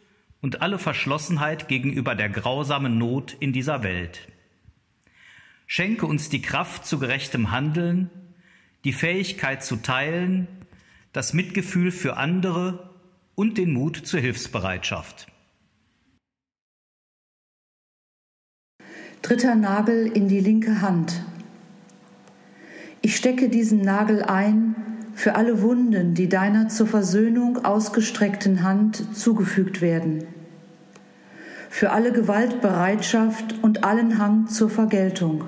und 0.41 0.61
alle 0.61 0.79
Verschlossenheit 0.79 1.67
gegenüber 1.67 2.15
der 2.15 2.29
grausamen 2.29 2.97
Not 2.97 3.35
in 3.39 3.53
dieser 3.53 3.83
Welt. 3.83 4.27
Schenke 5.67 6.05
uns 6.05 6.29
die 6.29 6.41
Kraft 6.41 6.85
zu 6.85 6.99
gerechtem 6.99 7.51
Handeln, 7.51 8.09
die 8.83 8.93
Fähigkeit 8.93 9.63
zu 9.63 9.77
teilen, 9.77 10.47
das 11.11 11.33
Mitgefühl 11.33 11.91
für 11.91 12.17
andere 12.17 12.91
und 13.35 13.57
den 13.57 13.73
Mut 13.73 13.97
zur 13.97 14.19
Hilfsbereitschaft. 14.19 15.27
Dritter 19.21 19.55
Nagel 19.55 20.05
in 20.05 20.27
die 20.27 20.39
linke 20.39 20.81
Hand. 20.81 21.25
Ich 23.01 23.15
stecke 23.15 23.49
diesen 23.49 23.81
Nagel 23.81 24.21
ein 24.21 24.75
für 25.15 25.35
alle 25.35 25.61
Wunden, 25.61 26.13
die 26.13 26.27
deiner 26.27 26.67
zur 26.67 26.87
Versöhnung 26.87 27.63
ausgestreckten 27.63 28.63
Hand 28.63 29.17
zugefügt 29.17 29.81
werden, 29.81 30.25
für 31.69 31.91
alle 31.91 32.11
Gewaltbereitschaft 32.11 33.55
und 33.61 33.85
allen 33.85 34.19
Hang 34.19 34.47
zur 34.47 34.69
Vergeltung, 34.69 35.45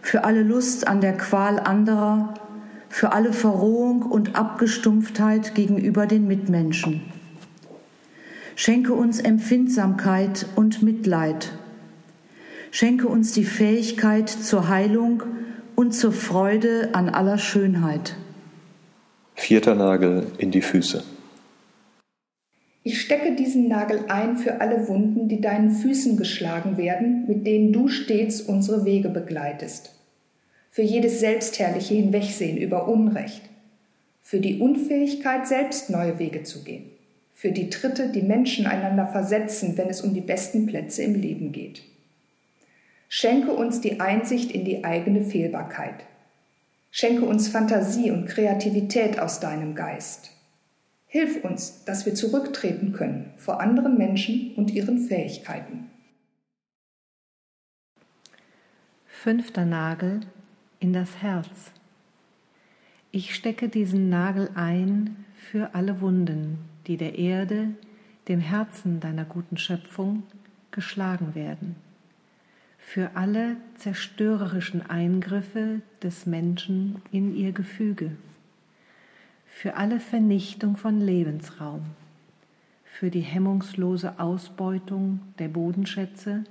für 0.00 0.24
alle 0.24 0.44
Lust 0.44 0.86
an 0.86 1.00
der 1.00 1.16
Qual 1.16 1.58
anderer, 1.58 2.34
für 2.88 3.12
alle 3.12 3.32
Verrohung 3.32 4.02
und 4.02 4.36
Abgestumpftheit 4.36 5.54
gegenüber 5.54 6.06
den 6.06 6.26
Mitmenschen. 6.26 7.02
Schenke 8.54 8.94
uns 8.94 9.18
Empfindsamkeit 9.20 10.46
und 10.54 10.82
Mitleid. 10.82 11.52
Schenke 12.70 13.08
uns 13.08 13.32
die 13.32 13.44
Fähigkeit 13.44 14.28
zur 14.28 14.68
Heilung 14.68 15.24
und 15.80 15.92
zur 15.92 16.12
Freude 16.12 16.90
an 16.92 17.08
aller 17.08 17.38
Schönheit. 17.38 18.14
Vierter 19.34 19.74
Nagel 19.74 20.26
in 20.36 20.50
die 20.50 20.60
Füße. 20.60 21.02
Ich 22.82 23.00
stecke 23.00 23.34
diesen 23.34 23.68
Nagel 23.68 24.04
ein 24.08 24.36
für 24.36 24.60
alle 24.60 24.88
Wunden, 24.88 25.28
die 25.28 25.40
deinen 25.40 25.70
Füßen 25.70 26.18
geschlagen 26.18 26.76
werden, 26.76 27.24
mit 27.26 27.46
denen 27.46 27.72
du 27.72 27.88
stets 27.88 28.42
unsere 28.42 28.84
Wege 28.84 29.08
begleitest. 29.08 29.94
Für 30.70 30.82
jedes 30.82 31.18
selbstherrliche 31.18 31.94
Hinwegsehen 31.94 32.58
über 32.58 32.86
Unrecht. 32.86 33.40
Für 34.20 34.40
die 34.40 34.60
Unfähigkeit, 34.60 35.48
selbst 35.48 35.88
neue 35.88 36.18
Wege 36.18 36.42
zu 36.42 36.62
gehen. 36.62 36.90
Für 37.32 37.52
die 37.52 37.70
Tritte, 37.70 38.10
die 38.10 38.20
Menschen 38.20 38.66
einander 38.66 39.06
versetzen, 39.06 39.78
wenn 39.78 39.88
es 39.88 40.02
um 40.02 40.12
die 40.12 40.20
besten 40.20 40.66
Plätze 40.66 41.04
im 41.04 41.14
Leben 41.14 41.52
geht. 41.52 41.84
Schenke 43.12 43.50
uns 43.50 43.80
die 43.80 43.98
Einsicht 43.98 44.52
in 44.52 44.64
die 44.64 44.84
eigene 44.84 45.24
Fehlbarkeit. 45.24 46.04
Schenke 46.92 47.24
uns 47.24 47.48
Fantasie 47.48 48.12
und 48.12 48.26
Kreativität 48.26 49.18
aus 49.18 49.40
deinem 49.40 49.74
Geist. 49.74 50.30
Hilf 51.06 51.42
uns, 51.42 51.84
dass 51.84 52.06
wir 52.06 52.14
zurücktreten 52.14 52.92
können 52.92 53.32
vor 53.36 53.60
anderen 53.60 53.98
Menschen 53.98 54.54
und 54.54 54.70
ihren 54.70 55.00
Fähigkeiten. 55.08 55.90
Fünfter 59.08 59.64
Nagel 59.64 60.20
in 60.78 60.92
das 60.92 61.20
Herz. 61.20 61.72
Ich 63.10 63.34
stecke 63.34 63.68
diesen 63.68 64.08
Nagel 64.08 64.50
ein 64.54 65.24
für 65.34 65.74
alle 65.74 66.00
Wunden, 66.00 66.58
die 66.86 66.96
der 66.96 67.18
Erde, 67.18 67.70
dem 68.28 68.38
Herzen 68.38 69.00
deiner 69.00 69.24
guten 69.24 69.56
Schöpfung, 69.56 70.22
geschlagen 70.70 71.34
werden 71.34 71.74
für 72.80 73.14
alle 73.14 73.56
zerstörerischen 73.76 74.88
Eingriffe 74.88 75.80
des 76.02 76.26
Menschen 76.26 77.00
in 77.12 77.36
ihr 77.36 77.52
Gefüge, 77.52 78.12
für 79.46 79.76
alle 79.76 80.00
Vernichtung 80.00 80.76
von 80.76 81.00
Lebensraum, 81.00 81.82
für 82.84 83.10
die 83.10 83.20
hemmungslose 83.20 84.18
Ausbeutung 84.18 85.20
der 85.38 85.48
Bodenschätze, 85.48 86.44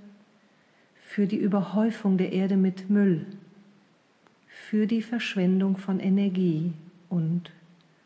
für 0.96 1.28
die 1.28 1.38
Überhäufung 1.38 2.18
der 2.18 2.32
Erde 2.32 2.56
mit 2.56 2.90
Müll, 2.90 3.26
für 4.48 4.88
die 4.88 5.02
Verschwendung 5.02 5.78
von 5.78 6.00
Energie 6.00 6.74
und 7.10 7.52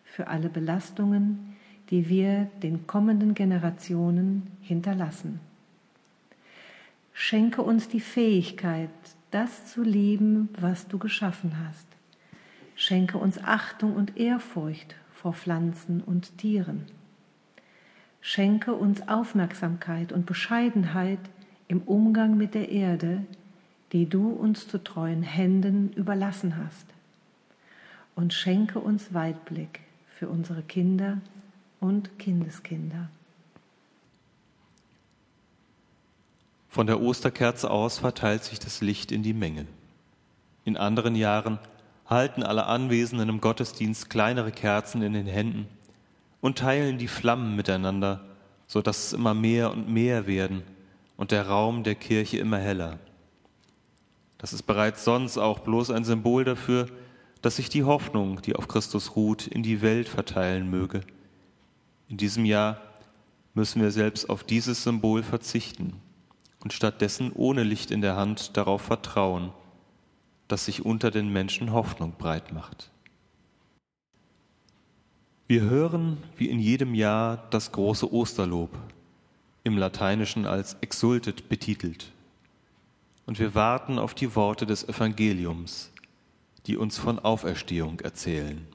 für 0.05 0.27
alle 0.27 0.49
Belastungen, 0.49 1.55
die 1.89 2.07
wir 2.07 2.49
den 2.61 2.87
kommenden 2.87 3.33
Generationen 3.33 4.47
hinterlassen. 4.61 5.39
Schenke 7.13 7.61
uns 7.61 7.87
die 7.87 7.99
Fähigkeit, 7.99 8.89
das 9.31 9.67
zu 9.67 9.83
lieben, 9.83 10.49
was 10.59 10.87
du 10.87 10.97
geschaffen 10.97 11.53
hast. 11.65 11.87
Schenke 12.75 13.17
uns 13.19 13.41
Achtung 13.43 13.95
und 13.95 14.17
Ehrfurcht 14.17 14.95
vor 15.13 15.33
Pflanzen 15.33 16.01
und 16.01 16.37
Tieren. 16.39 16.85
Schenke 18.19 18.73
uns 18.73 19.07
Aufmerksamkeit 19.07 20.11
und 20.11 20.25
Bescheidenheit 20.25 21.19
im 21.67 21.81
Umgang 21.81 22.35
mit 22.35 22.55
der 22.55 22.69
Erde, 22.69 23.23
die 23.91 24.09
du 24.09 24.29
uns 24.29 24.67
zu 24.67 24.83
treuen 24.83 25.21
Händen 25.21 25.93
überlassen 25.93 26.57
hast. 26.57 26.87
Und 28.15 28.33
schenke 28.33 28.79
uns 28.79 29.13
Weitblick 29.13 29.81
für 30.07 30.29
unsere 30.29 30.63
Kinder 30.63 31.19
und 31.79 32.17
Kindeskinder. 32.17 33.09
Von 36.73 36.87
der 36.87 37.01
Osterkerze 37.01 37.69
aus 37.69 37.99
verteilt 37.99 38.43
sich 38.43 38.57
das 38.57 38.81
Licht 38.81 39.11
in 39.11 39.21
die 39.21 39.35
Menge. 39.35 39.67
In 40.65 40.75
anderen 40.75 41.13
Jahren 41.13 41.59
halten 42.07 42.41
alle 42.41 42.65
Anwesenden 42.65 43.29
im 43.29 43.41
Gottesdienst 43.41 44.09
kleinere 44.09 44.51
Kerzen 44.51 45.03
in 45.03 45.13
den 45.13 45.27
Händen 45.27 45.67
und 46.41 46.57
teilen 46.57 46.97
die 46.97 47.07
Flammen 47.07 47.55
miteinander, 47.55 48.21
so 48.65 48.81
dass 48.81 49.05
es 49.05 49.13
immer 49.13 49.35
mehr 49.35 49.69
und 49.69 49.87
mehr 49.87 50.25
werden 50.25 50.63
und 51.15 51.29
der 51.29 51.47
Raum 51.47 51.83
der 51.83 51.93
Kirche 51.93 52.39
immer 52.39 52.57
heller. 52.57 52.97
Das 54.39 54.51
ist 54.51 54.63
bereits 54.63 55.03
sonst 55.03 55.37
auch 55.37 55.59
bloß 55.59 55.91
ein 55.91 56.05
Symbol 56.05 56.43
dafür, 56.43 56.87
dass 57.43 57.57
sich 57.57 57.69
die 57.69 57.83
Hoffnung, 57.83 58.41
die 58.41 58.55
auf 58.55 58.67
Christus 58.67 59.15
ruht, 59.15 59.45
in 59.45 59.61
die 59.61 59.83
Welt 59.83 60.09
verteilen 60.09 60.71
möge. 60.71 61.01
In 62.09 62.17
diesem 62.17 62.45
Jahr 62.45 62.81
müssen 63.53 63.79
wir 63.79 63.91
selbst 63.91 64.27
auf 64.27 64.43
dieses 64.43 64.83
Symbol 64.83 65.21
verzichten 65.21 66.01
und 66.63 66.71
stattdessen 66.71 67.31
ohne 67.33 67.63
Licht 67.63 67.91
in 67.91 68.01
der 68.01 68.15
Hand 68.15 68.55
darauf 68.55 68.81
vertrauen, 68.81 69.51
dass 70.47 70.65
sich 70.65 70.85
unter 70.85 71.11
den 71.11 71.31
Menschen 71.31 71.73
Hoffnung 71.73 72.13
breit 72.17 72.53
macht. 72.53 72.89
Wir 75.47 75.61
hören 75.61 76.17
wie 76.37 76.47
in 76.49 76.59
jedem 76.59 76.95
Jahr 76.95 77.47
das 77.49 77.73
große 77.73 78.11
Osterlob, 78.11 78.69
im 79.65 79.77
Lateinischen 79.77 80.45
als 80.45 80.77
Exultet 80.81 81.49
betitelt. 81.49 82.11
Und 83.25 83.39
wir 83.39 83.55
warten 83.55 83.99
auf 83.99 84.13
die 84.13 84.35
Worte 84.35 84.65
des 84.65 84.87
Evangeliums, 84.87 85.91
die 86.65 86.77
uns 86.77 86.97
von 86.97 87.19
Auferstehung 87.19 87.99
erzählen. 87.99 88.65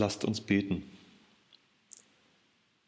Lasst 0.00 0.24
uns 0.24 0.40
beten. 0.40 0.82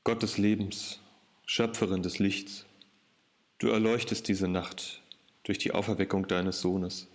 Gott 0.03 0.23
des 0.23 0.39
Lebens, 0.39 0.99
Schöpferin 1.47 2.03
des 2.03 2.19
Lichts, 2.19 2.65
du 3.59 3.69
erleuchtest 3.69 4.27
diese 4.27 4.49
Nacht 4.49 5.03
durch 5.45 5.59
die 5.59 5.73
Auferweckung 5.73 6.27
deines 6.27 6.61
Sohnes. 6.61 7.09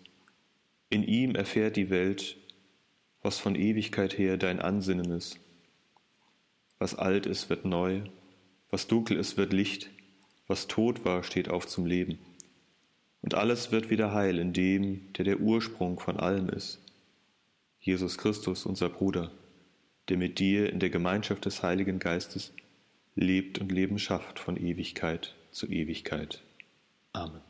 In 0.89 1.03
ihm 1.03 1.36
erfährt 1.36 1.75
die 1.75 1.89
Welt, 1.89 2.38
was 3.23 3.39
von 3.39 3.55
Ewigkeit 3.55 4.17
her 4.17 4.38
dein 4.38 4.60
Ansinnen 4.60 5.12
ist. 5.12 5.39
Was 6.77 6.93
alt 6.93 7.25
ist, 7.25 7.49
wird 7.49 7.65
neu, 7.65 8.03
was 8.69 8.88
dunkel 8.88 9.17
ist, 9.17 9.36
wird 9.36 9.51
Licht, 9.51 9.89
was 10.45 10.67
tot 10.67 11.03
war, 11.05 11.23
steht 11.23 11.49
auf 11.49 11.67
zum 11.67 11.88
Leben. 11.88 12.19
Und 13.23 13.33
alles 13.33 13.71
wird 13.71 13.89
wieder 13.89 14.13
heil 14.13 14.38
in 14.38 14.53
dem, 14.53 15.12
der 15.13 15.25
der 15.25 15.39
Ursprung 15.39 15.99
von 15.99 16.17
allem 16.17 16.49
ist. 16.49 16.79
Jesus 17.81 18.17
Christus, 18.19 18.65
unser 18.65 18.89
Bruder, 18.89 19.31
der 20.09 20.17
mit 20.17 20.39
dir 20.39 20.71
in 20.71 20.79
der 20.79 20.89
Gemeinschaft 20.89 21.45
des 21.45 21.63
Heiligen 21.63 21.99
Geistes 21.99 22.53
lebt 23.15 23.59
und 23.59 23.71
Leben 23.71 23.99
schafft 23.99 24.39
von 24.39 24.57
Ewigkeit 24.57 25.35
zu 25.51 25.67
Ewigkeit. 25.67 26.43
Amen. 27.13 27.46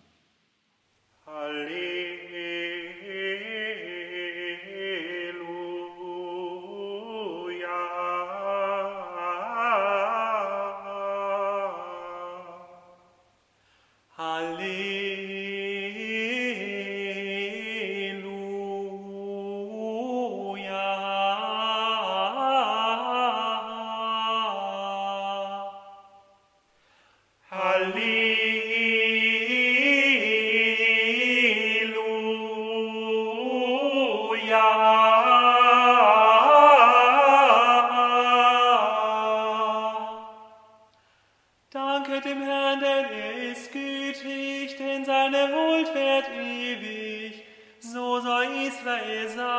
Danket 42.08 42.26
dem 42.26 42.42
Herrn, 42.42 42.80
denn 42.80 43.06
er 43.06 43.52
ist 43.52 43.72
gütig, 43.72 44.78
denn 44.78 45.04
seine 45.04 45.50
Wohlfahrt 45.52 46.30
ewig. 46.40 47.44
So 47.80 48.22
soll 48.22 48.46
Israel 48.66 49.30
sein. 49.30 49.57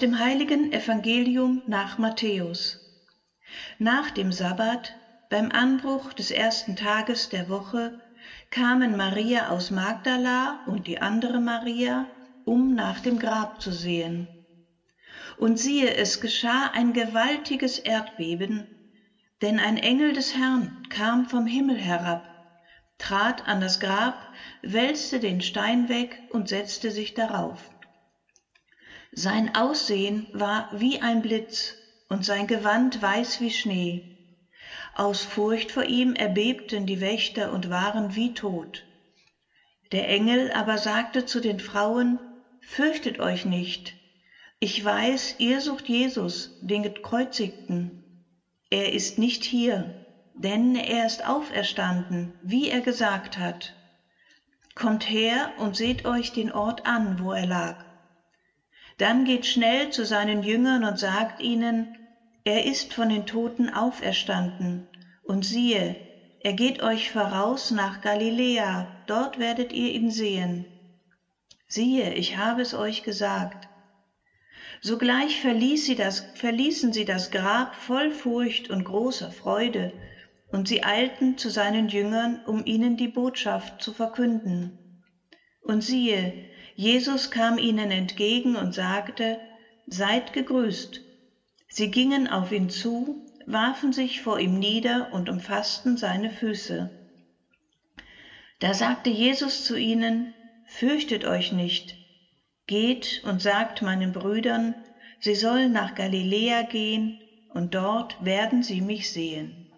Dem 0.00 0.20
heiligen 0.20 0.70
Evangelium 0.70 1.64
nach 1.66 1.98
Matthäus. 1.98 2.78
Nach 3.78 4.10
dem 4.12 4.30
Sabbat, 4.30 4.94
beim 5.28 5.50
Anbruch 5.50 6.12
des 6.12 6.30
ersten 6.30 6.76
Tages 6.76 7.28
der 7.28 7.48
Woche, 7.48 7.98
kamen 8.50 8.96
Maria 8.96 9.48
aus 9.48 9.72
Magdala 9.72 10.60
und 10.64 10.86
die 10.86 11.00
andere 11.00 11.40
Maria, 11.40 12.06
um 12.44 12.76
nach 12.76 13.00
dem 13.00 13.18
Grab 13.18 13.60
zu 13.60 13.72
sehen. 13.72 14.28
Und 15.36 15.58
siehe, 15.58 15.92
es 15.94 16.20
geschah 16.20 16.70
ein 16.72 16.92
gewaltiges 16.92 17.78
Erdbeben, 17.78 18.70
denn 19.42 19.58
ein 19.58 19.78
Engel 19.78 20.12
des 20.12 20.32
Herrn 20.36 20.78
kam 20.90 21.24
vom 21.24 21.44
Himmel 21.44 21.76
herab, 21.76 22.28
trat 22.98 23.48
an 23.48 23.60
das 23.60 23.80
Grab, 23.80 24.24
wälzte 24.62 25.18
den 25.18 25.40
Stein 25.40 25.88
weg 25.88 26.22
und 26.28 26.48
setzte 26.48 26.92
sich 26.92 27.14
darauf. 27.14 27.68
Sein 29.12 29.54
Aussehen 29.54 30.28
war 30.32 30.68
wie 30.70 31.00
ein 31.00 31.22
Blitz 31.22 31.76
und 32.08 32.24
sein 32.24 32.46
Gewand 32.46 33.00
weiß 33.00 33.40
wie 33.40 33.50
Schnee. 33.50 34.02
Aus 34.94 35.24
Furcht 35.24 35.72
vor 35.72 35.84
ihm 35.84 36.14
erbebten 36.14 36.86
die 36.86 37.00
Wächter 37.00 37.52
und 37.52 37.70
waren 37.70 38.14
wie 38.14 38.34
tot. 38.34 38.84
Der 39.92 40.08
Engel 40.08 40.52
aber 40.52 40.76
sagte 40.78 41.24
zu 41.24 41.40
den 41.40 41.58
Frauen, 41.58 42.20
Fürchtet 42.60 43.18
euch 43.18 43.46
nicht, 43.46 43.96
ich 44.60 44.84
weiß, 44.84 45.36
ihr 45.38 45.60
sucht 45.60 45.88
Jesus, 45.88 46.50
den 46.60 46.82
gekreuzigten. 46.82 47.94
Er 48.70 48.92
ist 48.92 49.16
nicht 49.16 49.44
hier, 49.44 49.94
denn 50.34 50.76
er 50.76 51.06
ist 51.06 51.24
auferstanden, 51.24 52.34
wie 52.42 52.68
er 52.68 52.82
gesagt 52.82 53.38
hat. 53.38 53.74
Kommt 54.74 55.08
her 55.08 55.52
und 55.56 55.76
seht 55.76 56.04
euch 56.04 56.32
den 56.32 56.52
Ort 56.52 56.84
an, 56.86 57.18
wo 57.20 57.32
er 57.32 57.46
lag. 57.46 57.87
Dann 58.98 59.24
geht 59.24 59.46
schnell 59.46 59.90
zu 59.90 60.04
seinen 60.04 60.42
Jüngern 60.42 60.84
und 60.84 60.98
sagt 60.98 61.40
ihnen, 61.40 61.96
er 62.44 62.66
ist 62.66 62.92
von 62.92 63.08
den 63.08 63.26
Toten 63.26 63.68
auferstanden, 63.68 64.90
und 65.22 65.44
siehe, 65.44 65.96
er 66.40 66.52
geht 66.52 66.82
euch 66.82 67.10
voraus 67.10 67.70
nach 67.70 68.00
Galiläa, 68.00 69.04
dort 69.06 69.38
werdet 69.38 69.72
ihr 69.72 69.92
ihn 69.92 70.10
sehen. 70.10 70.66
Siehe, 71.68 72.14
ich 72.14 72.36
habe 72.36 72.62
es 72.62 72.74
euch 72.74 73.02
gesagt. 73.02 73.68
Sogleich 74.80 75.40
verließ 75.40 75.84
sie 75.84 75.94
das, 75.94 76.30
verließen 76.34 76.92
sie 76.92 77.04
das 77.04 77.30
Grab 77.30 77.74
voll 77.74 78.10
Furcht 78.10 78.70
und 78.70 78.84
großer 78.84 79.30
Freude, 79.30 79.92
und 80.50 80.66
sie 80.66 80.82
eilten 80.82 81.36
zu 81.36 81.50
seinen 81.50 81.88
Jüngern, 81.88 82.40
um 82.46 82.64
ihnen 82.64 82.96
die 82.96 83.08
Botschaft 83.08 83.80
zu 83.82 83.92
verkünden. 83.92 84.72
Und 85.60 85.82
siehe, 85.82 86.34
Jesus 86.78 87.32
kam 87.32 87.58
ihnen 87.58 87.90
entgegen 87.90 88.54
und 88.54 88.72
sagte, 88.72 89.40
Seid 89.88 90.32
gegrüßt. 90.32 91.00
Sie 91.66 91.90
gingen 91.90 92.28
auf 92.28 92.52
ihn 92.52 92.70
zu, 92.70 93.26
warfen 93.46 93.92
sich 93.92 94.22
vor 94.22 94.38
ihm 94.38 94.60
nieder 94.60 95.12
und 95.12 95.28
umfassten 95.28 95.96
seine 95.96 96.30
Füße. 96.30 96.88
Da 98.60 98.74
sagte 98.74 99.10
Jesus 99.10 99.64
zu 99.64 99.76
ihnen, 99.76 100.32
Fürchtet 100.66 101.24
euch 101.24 101.50
nicht, 101.50 101.96
geht 102.68 103.24
und 103.24 103.42
sagt 103.42 103.82
meinen 103.82 104.12
Brüdern, 104.12 104.76
sie 105.18 105.34
sollen 105.34 105.72
nach 105.72 105.96
Galiläa 105.96 106.62
gehen, 106.62 107.20
und 107.48 107.74
dort 107.74 108.24
werden 108.24 108.62
sie 108.62 108.82
mich 108.82 109.10
sehen. 109.10 109.72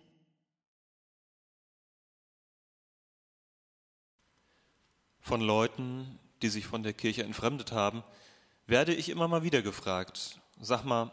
Von 5.21 5.41
Leuten, 5.41 6.19
die 6.42 6.48
sich 6.48 6.66
von 6.66 6.83
der 6.83 6.92
Kirche 6.92 7.22
entfremdet 7.22 7.72
haben, 7.72 8.03
werde 8.66 8.94
ich 8.94 9.09
immer 9.09 9.29
mal 9.29 9.42
wieder 9.42 9.62
gefragt, 9.62 10.40
sag 10.61 10.85
mal, 10.85 11.11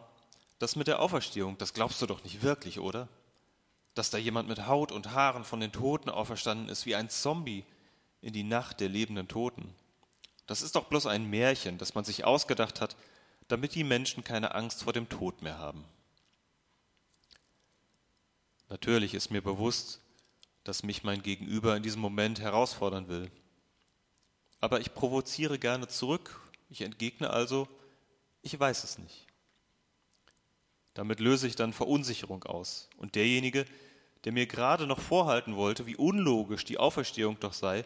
das 0.59 0.75
mit 0.75 0.87
der 0.87 0.99
Auferstehung, 0.99 1.57
das 1.57 1.73
glaubst 1.73 2.01
du 2.01 2.05
doch 2.05 2.23
nicht 2.23 2.41
wirklich, 2.41 2.79
oder? 2.79 3.07
Dass 3.93 4.09
da 4.09 4.17
jemand 4.17 4.47
mit 4.49 4.67
Haut 4.67 4.91
und 4.91 5.11
Haaren 5.11 5.43
von 5.43 5.59
den 5.59 5.71
Toten 5.71 6.09
auferstanden 6.09 6.69
ist 6.69 6.85
wie 6.85 6.95
ein 6.95 7.09
Zombie 7.09 7.63
in 8.21 8.33
die 8.33 8.43
Nacht 8.43 8.79
der 8.79 8.89
lebenden 8.89 9.27
Toten. 9.27 9.73
Das 10.47 10.61
ist 10.61 10.75
doch 10.75 10.85
bloß 10.85 11.07
ein 11.07 11.29
Märchen, 11.29 11.77
das 11.77 11.93
man 11.93 12.05
sich 12.05 12.25
ausgedacht 12.25 12.81
hat, 12.81 12.95
damit 13.47 13.75
die 13.75 13.83
Menschen 13.83 14.23
keine 14.23 14.55
Angst 14.55 14.83
vor 14.83 14.93
dem 14.93 15.09
Tod 15.09 15.41
mehr 15.41 15.57
haben. 15.57 15.83
Natürlich 18.69 19.13
ist 19.13 19.31
mir 19.31 19.41
bewusst, 19.41 20.01
dass 20.63 20.83
mich 20.83 21.03
mein 21.03 21.21
Gegenüber 21.23 21.77
in 21.77 21.83
diesem 21.83 22.01
Moment 22.01 22.41
herausfordern 22.41 23.07
will. 23.07 23.31
Aber 24.59 24.79
ich 24.79 24.93
provoziere 24.93 25.59
gerne 25.59 25.87
zurück. 25.87 26.39
Ich 26.69 26.81
entgegne 26.81 27.29
also, 27.29 27.67
ich 28.41 28.59
weiß 28.59 28.83
es 28.83 28.97
nicht. 28.97 29.27
Damit 30.93 31.19
löse 31.19 31.47
ich 31.47 31.55
dann 31.55 31.73
Verunsicherung 31.73 32.43
aus. 32.43 32.89
Und 32.97 33.15
derjenige, 33.15 33.65
der 34.23 34.31
mir 34.31 34.47
gerade 34.47 34.87
noch 34.87 34.99
vorhalten 34.99 35.55
wollte, 35.55 35.85
wie 35.85 35.95
unlogisch 35.95 36.65
die 36.65 36.79
Auferstehung 36.79 37.39
doch 37.39 37.53
sei, 37.53 37.85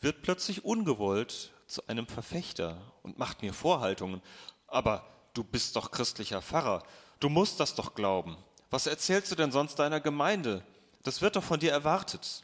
wird 0.00 0.22
plötzlich 0.22 0.64
ungewollt 0.64 1.52
zu 1.66 1.86
einem 1.86 2.06
Verfechter 2.06 2.92
und 3.02 3.18
macht 3.18 3.42
mir 3.42 3.54
Vorhaltungen. 3.54 4.20
Aber 4.66 5.06
du 5.32 5.42
bist 5.44 5.76
doch 5.76 5.90
christlicher 5.90 6.42
Pfarrer, 6.42 6.82
du 7.20 7.28
musst 7.28 7.58
das 7.60 7.74
doch 7.74 7.94
glauben. 7.94 8.36
Was 8.70 8.86
erzählst 8.86 9.30
du 9.30 9.34
denn 9.34 9.52
sonst 9.52 9.76
deiner 9.76 10.00
Gemeinde? 10.00 10.64
Das 11.02 11.20
wird 11.20 11.36
doch 11.36 11.44
von 11.44 11.60
dir 11.60 11.72
erwartet. 11.72 12.42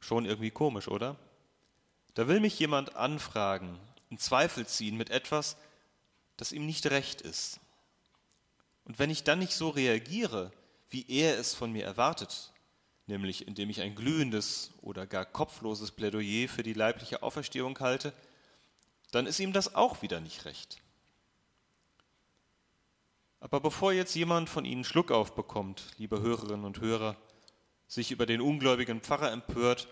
Schon 0.00 0.24
irgendwie 0.24 0.50
komisch, 0.50 0.88
oder? 0.88 1.16
Da 2.14 2.28
will 2.28 2.40
mich 2.40 2.58
jemand 2.58 2.96
anfragen, 2.96 3.78
in 4.10 4.18
Zweifel 4.18 4.66
ziehen 4.66 4.96
mit 4.96 5.10
etwas, 5.10 5.56
das 6.36 6.52
ihm 6.52 6.66
nicht 6.66 6.86
recht 6.86 7.20
ist. 7.22 7.60
Und 8.84 8.98
wenn 8.98 9.10
ich 9.10 9.24
dann 9.24 9.38
nicht 9.38 9.54
so 9.54 9.70
reagiere, 9.70 10.52
wie 10.90 11.06
er 11.08 11.38
es 11.38 11.54
von 11.54 11.72
mir 11.72 11.84
erwartet, 11.84 12.52
nämlich 13.06 13.46
indem 13.46 13.70
ich 13.70 13.80
ein 13.80 13.94
glühendes 13.94 14.72
oder 14.82 15.06
gar 15.06 15.24
kopfloses 15.24 15.92
Plädoyer 15.92 16.48
für 16.48 16.62
die 16.62 16.74
leibliche 16.74 17.22
Auferstehung 17.22 17.78
halte, 17.80 18.12
dann 19.10 19.26
ist 19.26 19.40
ihm 19.40 19.52
das 19.52 19.74
auch 19.74 20.02
wieder 20.02 20.20
nicht 20.20 20.44
recht. 20.44 20.78
Aber 23.40 23.60
bevor 23.60 23.92
jetzt 23.92 24.14
jemand 24.14 24.48
von 24.48 24.64
Ihnen 24.64 24.84
Schluck 24.84 25.10
aufbekommt, 25.10 25.82
liebe 25.98 26.20
Hörerinnen 26.20 26.64
und 26.64 26.80
Hörer, 26.80 27.16
sich 27.88 28.10
über 28.10 28.24
den 28.24 28.40
ungläubigen 28.40 29.00
Pfarrer 29.00 29.32
empört 29.32 29.88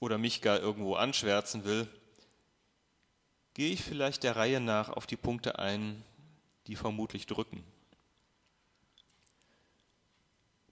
oder 0.00 0.18
mich 0.18 0.42
gar 0.42 0.60
irgendwo 0.60 0.94
anschwärzen 0.94 1.64
will, 1.64 1.88
gehe 3.54 3.72
ich 3.72 3.82
vielleicht 3.82 4.22
der 4.22 4.36
Reihe 4.36 4.60
nach 4.60 4.88
auf 4.88 5.06
die 5.06 5.16
Punkte 5.16 5.58
ein, 5.58 6.04
die 6.66 6.76
vermutlich 6.76 7.26
drücken. 7.26 7.64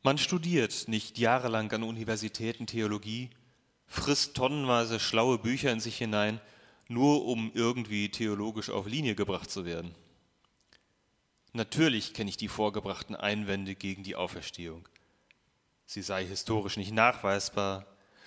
Man 0.03 0.19
studiert 0.19 0.87
nicht 0.87 1.19
jahrelang 1.19 1.73
an 1.73 1.83
Universitäten 1.83 2.69
Theologie, 2.69 3.31
frisst 3.87 4.37
tonnenweise 4.37 5.01
schlaue 5.01 5.39
Bücher 5.39 5.73
in 5.73 5.81
sich 5.81 5.99
hinein, 5.99 6.41
nur 6.87 7.25
um 7.25 7.51
irgendwie 7.55 8.09
theologisch 8.09 8.71
auf 8.71 8.87
Linie 8.87 9.17
gebracht 9.17 9.51
zu 9.51 9.65
werden. 9.65 9.95
Natürlich 11.53 12.15
kenne 12.15 12.31
ich 12.31 12.37
die 12.37 12.49
vorgebrachten 12.49 13.17
Einwände 13.17 13.75
gegen 13.75 14.05
die 14.05 14.15
Auferstehung. 14.15 14.89
Sie 15.87 16.03
sei 16.03 16.25
historisch 16.25 16.77
nicht 16.77 16.93
nachweisbar, 16.93 17.87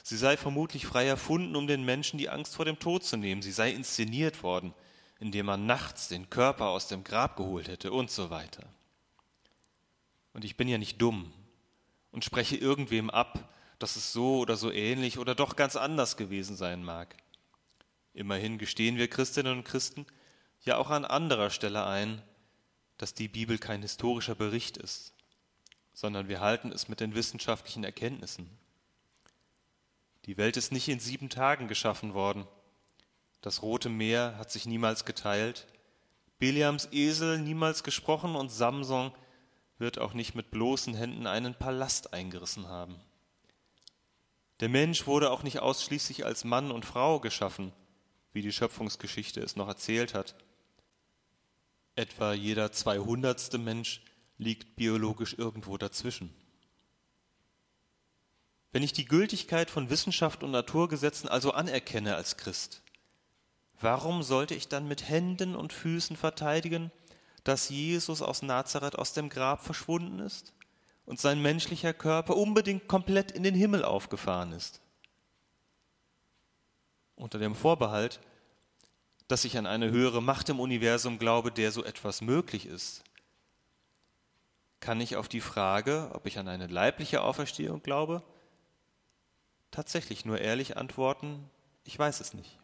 sie 0.09 0.17
sei 0.17 0.35
vermutlich 0.37 0.85
frei 0.85 1.05
erfunden, 1.05 1.55
um 1.55 1.67
den 1.67 1.85
Menschen 1.85 2.17
die 2.17 2.29
Angst 2.29 2.55
vor 2.55 2.65
dem 2.65 2.79
Tod 2.79 3.03
zu 3.03 3.15
nehmen, 3.15 3.41
sie 3.41 3.51
sei 3.51 3.71
inszeniert 3.71 4.43
worden, 4.43 4.73
indem 5.19 5.45
man 5.45 5.65
nachts 5.65 6.07
den 6.07 6.29
Körper 6.29 6.69
aus 6.69 6.87
dem 6.87 7.03
Grab 7.03 7.37
geholt 7.37 7.67
hätte 7.67 7.91
und 7.91 8.09
so 8.09 8.29
weiter. 8.29 8.63
Und 10.33 10.43
ich 10.43 10.57
bin 10.57 10.67
ja 10.67 10.77
nicht 10.77 11.01
dumm 11.01 11.31
und 12.11 12.25
spreche 12.25 12.57
irgendwem 12.57 13.09
ab, 13.09 13.53
dass 13.77 13.95
es 13.95 14.11
so 14.11 14.39
oder 14.39 14.57
so 14.57 14.71
ähnlich 14.71 15.19
oder 15.19 15.35
doch 15.35 15.55
ganz 15.55 15.75
anders 15.75 16.17
gewesen 16.17 16.55
sein 16.55 16.83
mag. 16.83 17.15
Immerhin 18.13 18.57
gestehen 18.57 18.97
wir 18.97 19.07
Christinnen 19.07 19.59
und 19.59 19.63
Christen 19.63 20.05
ja 20.61 20.77
auch 20.77 20.89
an 20.89 21.05
anderer 21.05 21.51
Stelle 21.51 21.85
ein, 21.85 22.21
dass 22.97 23.13
die 23.13 23.27
Bibel 23.27 23.57
kein 23.57 23.81
historischer 23.81 24.35
Bericht 24.35 24.75
ist, 24.75 25.13
sondern 25.93 26.27
wir 26.27 26.41
halten 26.41 26.71
es 26.71 26.89
mit 26.89 26.99
den 26.99 27.15
wissenschaftlichen 27.15 27.83
Erkenntnissen. 27.83 28.58
Die 30.25 30.37
Welt 30.37 30.57
ist 30.57 30.71
nicht 30.71 30.87
in 30.87 30.99
sieben 30.99 31.29
Tagen 31.29 31.67
geschaffen 31.67 32.13
worden. 32.13 32.47
Das 33.41 33.61
Rote 33.61 33.89
Meer 33.89 34.37
hat 34.37 34.51
sich 34.51 34.65
niemals 34.65 35.05
geteilt, 35.05 35.67
Biliams 36.39 36.87
Esel 36.93 37.37
niemals 37.37 37.83
gesprochen 37.83 38.35
und 38.35 38.49
Samson 38.49 39.11
wird 39.77 39.99
auch 39.99 40.13
nicht 40.13 40.35
mit 40.35 40.51
bloßen 40.51 40.93
Händen 40.93 41.27
einen 41.27 41.53
Palast 41.53 42.13
eingerissen 42.13 42.67
haben. 42.67 42.95
Der 44.61 44.69
Mensch 44.69 45.05
wurde 45.05 45.31
auch 45.31 45.43
nicht 45.43 45.59
ausschließlich 45.59 46.25
als 46.25 46.45
Mann 46.45 46.71
und 46.71 46.85
Frau 46.85 47.19
geschaffen, 47.19 47.73
wie 48.31 48.41
die 48.41 48.53
Schöpfungsgeschichte 48.53 49.41
es 49.41 49.57
noch 49.57 49.67
erzählt 49.67 50.13
hat. 50.13 50.35
Etwa 51.95 52.33
jeder 52.33 52.71
zweihundertste 52.71 53.57
Mensch 53.57 54.01
liegt 54.37 54.77
biologisch 54.77 55.35
irgendwo 55.37 55.77
dazwischen. 55.77 56.33
Wenn 58.71 58.83
ich 58.83 58.93
die 58.93 59.05
Gültigkeit 59.05 59.69
von 59.69 59.89
Wissenschaft 59.89 60.43
und 60.43 60.51
Naturgesetzen 60.51 61.27
also 61.29 61.51
anerkenne 61.51 62.15
als 62.15 62.37
Christ, 62.37 62.83
warum 63.79 64.23
sollte 64.23 64.55
ich 64.55 64.67
dann 64.67 64.87
mit 64.87 65.09
Händen 65.09 65.55
und 65.55 65.73
Füßen 65.73 66.15
verteidigen, 66.15 66.91
dass 67.43 67.69
Jesus 67.69 68.21
aus 68.21 68.41
Nazareth 68.41 68.97
aus 68.97 69.13
dem 69.13 69.29
Grab 69.29 69.63
verschwunden 69.63 70.19
ist? 70.19 70.53
und 71.09 71.19
sein 71.19 71.41
menschlicher 71.41 71.91
Körper 71.91 72.37
unbedingt 72.37 72.87
komplett 72.87 73.31
in 73.31 73.41
den 73.41 73.55
Himmel 73.55 73.83
aufgefahren 73.83 74.53
ist. 74.53 74.79
Unter 77.15 77.39
dem 77.39 77.55
Vorbehalt, 77.55 78.19
dass 79.27 79.43
ich 79.43 79.57
an 79.57 79.65
eine 79.65 79.89
höhere 79.89 80.21
Macht 80.21 80.49
im 80.49 80.59
Universum 80.59 81.17
glaube, 81.17 81.51
der 81.51 81.71
so 81.71 81.83
etwas 81.83 82.21
möglich 82.21 82.67
ist, 82.67 83.03
kann 84.81 85.01
ich 85.01 85.15
auf 85.15 85.27
die 85.27 85.41
Frage, 85.41 86.11
ob 86.13 86.27
ich 86.27 86.37
an 86.37 86.47
eine 86.47 86.67
leibliche 86.67 87.23
Auferstehung 87.23 87.81
glaube, 87.81 88.21
tatsächlich 89.71 90.25
nur 90.25 90.39
ehrlich 90.39 90.77
antworten, 90.77 91.49
ich 91.83 91.97
weiß 91.97 92.19
es 92.19 92.33
nicht. 92.33 92.57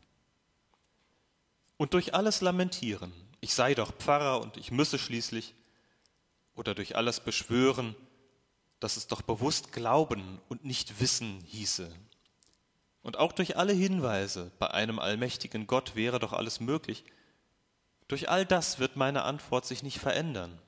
Und 1.78 1.94
durch 1.94 2.14
alles 2.14 2.42
lamentieren, 2.42 3.14
ich 3.42 3.54
sei 3.54 3.76
doch 3.76 3.92
Pfarrer 3.94 4.42
und 4.42 4.58
ich 4.58 4.72
müsse 4.72 4.98
schließlich, 4.98 5.56
oder 6.56 6.74
durch 6.74 6.96
alles 6.96 7.20
beschwören, 7.20 7.96
dass 8.80 8.98
es 8.98 9.08
doch 9.08 9.22
bewusst 9.22 9.72
Glauben 9.72 10.40
und 10.48 10.64
nicht 10.64 11.00
Wissen 11.00 11.42
hieße. 11.42 11.92
Und 13.02 13.18
auch 13.18 13.34
durch 13.34 13.58
alle 13.58 13.74
Hinweise, 13.74 14.52
bei 14.58 14.72
einem 14.72 15.00
allmächtigen 15.00 15.68
Gott 15.68 15.96
wäre 15.96 16.20
doch 16.20 16.34
alles 16.34 16.60
möglich, 16.60 17.04
durch 18.08 18.30
all 18.30 18.46
das 18.46 18.80
wird 18.80 18.96
meine 18.96 19.24
Antwort 19.24 19.66
sich 19.66 19.84
nicht 19.84 20.00
verändern. 20.00 20.60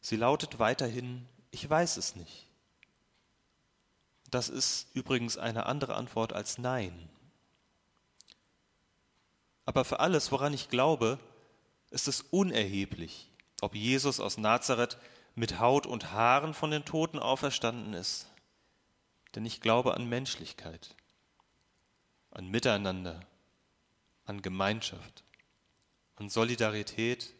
Sie 0.00 0.16
lautet 0.16 0.58
weiterhin, 0.58 1.26
ich 1.50 1.68
weiß 1.68 1.96
es 1.96 2.16
nicht. 2.16 2.49
Das 4.30 4.48
ist 4.48 4.88
übrigens 4.94 5.38
eine 5.38 5.66
andere 5.66 5.94
Antwort 5.94 6.32
als 6.32 6.58
Nein. 6.58 7.08
Aber 9.64 9.84
für 9.84 10.00
alles, 10.00 10.30
woran 10.32 10.52
ich 10.52 10.68
glaube, 10.68 11.18
ist 11.90 12.08
es 12.08 12.22
unerheblich, 12.22 13.30
ob 13.60 13.74
Jesus 13.74 14.20
aus 14.20 14.38
Nazareth 14.38 14.98
mit 15.34 15.58
Haut 15.58 15.86
und 15.86 16.12
Haaren 16.12 16.54
von 16.54 16.70
den 16.70 16.84
Toten 16.84 17.18
auferstanden 17.18 17.94
ist. 17.94 18.26
Denn 19.34 19.44
ich 19.44 19.60
glaube 19.60 19.94
an 19.94 20.08
Menschlichkeit, 20.08 20.96
an 22.30 22.48
Miteinander, 22.48 23.20
an 24.24 24.42
Gemeinschaft, 24.42 25.24
an 26.16 26.28
Solidarität, 26.28 27.32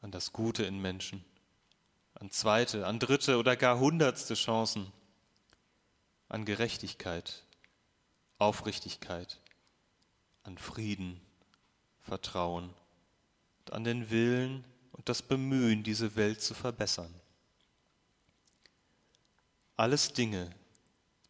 an 0.00 0.10
das 0.10 0.32
Gute 0.32 0.64
in 0.64 0.80
Menschen, 0.80 1.24
an 2.14 2.30
zweite, 2.30 2.86
an 2.86 2.98
dritte 2.98 3.38
oder 3.38 3.56
gar 3.56 3.78
hundertste 3.78 4.34
Chancen, 4.34 4.92
an 6.28 6.44
Gerechtigkeit, 6.44 7.44
Aufrichtigkeit, 8.38 9.38
an 10.42 10.58
Frieden, 10.58 11.20
Vertrauen 12.00 12.70
und 13.60 13.72
an 13.72 13.84
den 13.84 14.10
Willen, 14.10 14.64
und 14.98 15.08
das 15.08 15.22
Bemühen, 15.22 15.84
diese 15.84 16.16
Welt 16.16 16.42
zu 16.42 16.54
verbessern. 16.54 17.14
Alles 19.76 20.12
Dinge, 20.12 20.50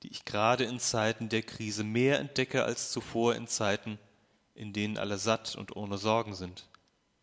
die 0.02 0.08
ich 0.08 0.24
gerade 0.24 0.64
in 0.64 0.80
Zeiten 0.80 1.28
der 1.28 1.42
Krise 1.42 1.84
mehr 1.84 2.18
entdecke 2.18 2.64
als 2.64 2.90
zuvor 2.90 3.34
in 3.34 3.46
Zeiten, 3.46 3.98
in 4.54 4.72
denen 4.72 4.96
alle 4.96 5.18
satt 5.18 5.54
und 5.54 5.76
ohne 5.76 5.98
Sorgen 5.98 6.34
sind 6.34 6.66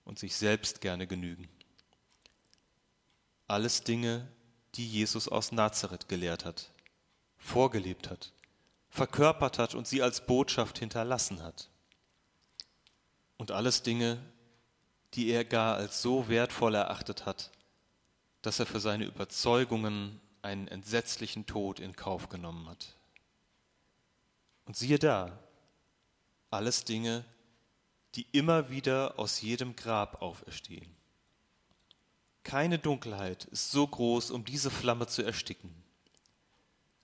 und 0.03 0.19
sich 0.19 0.36
selbst 0.36 0.82
gerne 0.82 1.07
genügen. 1.07 1.49
Alles 3.47 3.84
Dinge, 3.84 4.28
die 4.76 4.88
Jesus 4.88 5.28
aus 5.28 5.51
Nazareth 5.51 6.07
gelehrt 6.07 6.45
hat, 6.45 6.69
vorgelebt 7.45 8.09
hat, 8.09 8.31
verkörpert 8.89 9.59
hat 9.59 9.75
und 9.75 9.87
sie 9.87 10.01
als 10.01 10.25
Botschaft 10.25 10.79
hinterlassen 10.79 11.43
hat. 11.43 11.69
Und 13.37 13.51
alles 13.51 13.83
Dinge, 13.83 14.19
die 15.13 15.29
er 15.29 15.45
gar 15.45 15.75
als 15.75 16.01
so 16.01 16.27
wertvoll 16.27 16.73
erachtet 16.75 17.25
hat, 17.25 17.51
dass 18.41 18.59
er 18.59 18.65
für 18.65 18.79
seine 18.79 19.05
Überzeugungen 19.05 20.19
einen 20.41 20.67
entsetzlichen 20.67 21.45
Tod 21.45 21.79
in 21.79 21.95
Kauf 21.95 22.29
genommen 22.29 22.67
hat. 22.67 22.95
Und 24.65 24.75
siehe 24.75 24.99
da, 24.99 25.37
alles 26.49 26.83
Dinge, 26.83 27.25
die 28.15 28.25
immer 28.31 28.69
wieder 28.69 29.19
aus 29.19 29.41
jedem 29.41 29.75
Grab 29.75 30.21
auferstehen. 30.21 30.95
Keine 32.43 32.79
Dunkelheit 32.79 33.45
ist 33.45 33.71
so 33.71 33.85
groß, 33.85 34.31
um 34.31 34.45
diese 34.45 34.71
Flamme 34.71 35.07
zu 35.07 35.23
ersticken. 35.23 35.84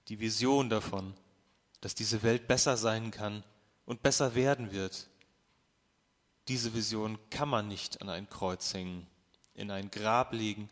Die 0.08 0.20
Vision 0.20 0.70
davon, 0.70 1.14
dass 1.82 1.96
diese 1.96 2.24
Welt 2.24 2.48
besser 2.48 2.78
sein 2.78 3.12
kann 3.12 3.44
und 3.86 4.04
besser 4.04 4.36
werden 4.36 4.72
wird, 4.72 5.10
diese 6.48 6.74
Vision 6.74 7.18
kann 7.30 7.50
man 7.50 7.68
nicht 7.68 8.02
an 8.02 8.10
ein 8.10 8.30
Kreuz 8.30 8.74
hängen, 8.74 9.08
in 9.54 9.72
ein 9.72 9.92
Grab 9.92 10.34
legen 10.34 10.70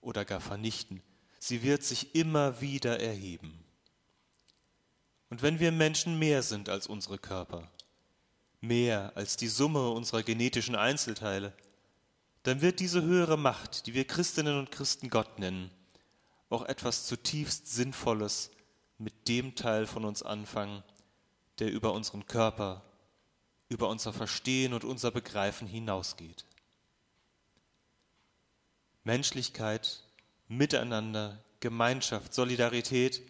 oder 0.00 0.24
gar 0.24 0.40
vernichten. 0.40 1.02
Sie 1.38 1.62
wird 1.62 1.82
sich 1.82 2.14
immer 2.14 2.60
wieder 2.60 3.00
erheben. 3.00 3.58
Und 5.30 5.42
wenn 5.42 5.60
wir 5.60 5.72
Menschen 5.72 6.18
mehr 6.18 6.42
sind 6.42 6.68
als 6.68 6.86
unsere 6.86 7.18
Körper, 7.18 7.70
mehr 8.60 9.12
als 9.14 9.36
die 9.36 9.48
Summe 9.48 9.90
unserer 9.90 10.22
genetischen 10.22 10.74
Einzelteile, 10.74 11.52
dann 12.42 12.60
wird 12.60 12.80
diese 12.80 13.02
höhere 13.02 13.36
Macht, 13.36 13.86
die 13.86 13.94
wir 13.94 14.06
Christinnen 14.06 14.58
und 14.58 14.70
Christen 14.70 15.10
Gott 15.10 15.38
nennen, 15.38 15.70
auch 16.48 16.64
etwas 16.64 17.06
zutiefst 17.06 17.72
Sinnvolles 17.72 18.50
mit 19.00 19.26
dem 19.28 19.56
Teil 19.56 19.86
von 19.86 20.04
uns 20.04 20.22
anfangen, 20.22 20.84
der 21.58 21.72
über 21.72 21.92
unseren 21.92 22.26
Körper 22.26 22.82
über 23.70 23.88
unser 23.88 24.12
Verstehen 24.12 24.74
und 24.74 24.84
unser 24.84 25.10
Begreifen 25.10 25.66
hinausgeht. 25.66 26.44
Menschlichkeit, 29.04 30.02
Miteinander, 30.48 31.42
Gemeinschaft, 31.60 32.34
Solidarität, 32.34 33.22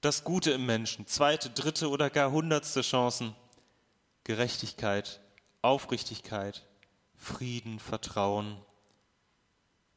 das 0.00 0.22
Gute 0.22 0.52
im 0.52 0.64
Menschen, 0.64 1.06
zweite, 1.08 1.50
dritte 1.50 1.90
oder 1.90 2.08
gar 2.08 2.30
hundertste 2.30 2.82
Chancen, 2.82 3.34
Gerechtigkeit, 4.24 5.20
Aufrichtigkeit, 5.60 6.64
Frieden, 7.16 7.80
Vertrauen, 7.80 8.56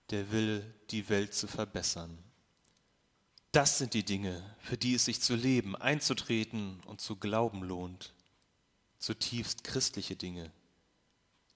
der 0.09 0.31
will, 0.31 0.73
die 0.89 1.09
Welt 1.09 1.35
zu 1.35 1.47
verbessern. 1.47 2.17
Das 3.55 3.77
sind 3.77 3.93
die 3.93 4.03
Dinge, 4.03 4.43
für 4.59 4.75
die 4.75 4.95
es 4.95 5.05
sich 5.05 5.21
zu 5.21 5.33
leben, 5.33 5.77
einzutreten 5.77 6.81
und 6.87 6.99
zu 6.99 7.15
glauben 7.15 7.63
lohnt. 7.63 8.13
Zutiefst 8.97 9.63
christliche 9.63 10.17
Dinge, 10.17 10.51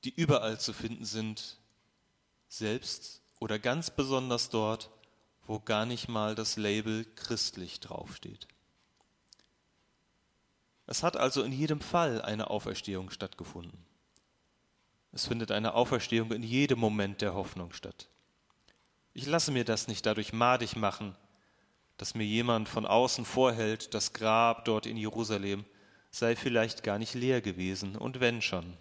die 0.05 0.15
überall 0.15 0.61
zu 0.61 0.71
finden 0.71 1.03
sind, 1.03 1.57
selbst 2.47 3.21
oder 3.39 3.59
ganz 3.59 3.91
besonders 3.91 4.49
dort, 4.49 4.91
wo 5.45 5.59
gar 5.59 5.85
nicht 5.85 6.07
mal 6.07 6.35
das 6.35 6.55
Label 6.55 7.03
christlich 7.17 7.81
draufsteht. 7.81 8.47
Es 10.87 11.03
hat 11.03 11.17
also 11.17 11.43
in 11.43 11.51
jedem 11.51 11.81
Fall 11.81 12.21
eine 12.21 12.49
Auferstehung 12.49 13.09
stattgefunden. 13.09 13.85
Es 15.11 15.27
findet 15.27 15.51
eine 15.51 15.73
Auferstehung 15.73 16.31
in 16.31 16.43
jedem 16.43 16.79
Moment 16.79 17.19
der 17.19 17.33
Hoffnung 17.33 17.73
statt. 17.73 18.07
Ich 19.13 19.25
lasse 19.25 19.51
mir 19.51 19.65
das 19.65 19.89
nicht 19.89 20.05
dadurch 20.05 20.31
madig 20.31 20.77
machen, 20.77 21.17
dass 21.99 22.15
mir 22.15 22.23
jemand 22.23 22.69
von 22.69 22.85
außen 22.85 23.25
vorhält, 23.25 23.93
das 23.93 24.13
Grab 24.13 24.63
dort 24.63 24.85
in 24.85 24.95
Jerusalem 24.95 25.65
sei 26.11 26.37
vielleicht 26.37 26.81
gar 26.81 26.97
nicht 26.97 27.13
leer 27.13 27.41
gewesen, 27.41 27.97
und 27.97 28.21
wenn 28.21 28.41
schon. 28.41 28.77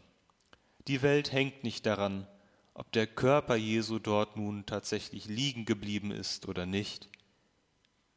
Die 0.86 1.02
Welt 1.02 1.32
hängt 1.32 1.64
nicht 1.64 1.84
daran, 1.84 2.28
ob 2.74 2.92
der 2.92 3.08
Körper 3.08 3.56
Jesu 3.56 3.98
dort 3.98 4.36
nun 4.36 4.66
tatsächlich 4.66 5.26
liegen 5.26 5.64
geblieben 5.64 6.12
ist 6.12 6.46
oder 6.46 6.64
nicht. 6.64 7.08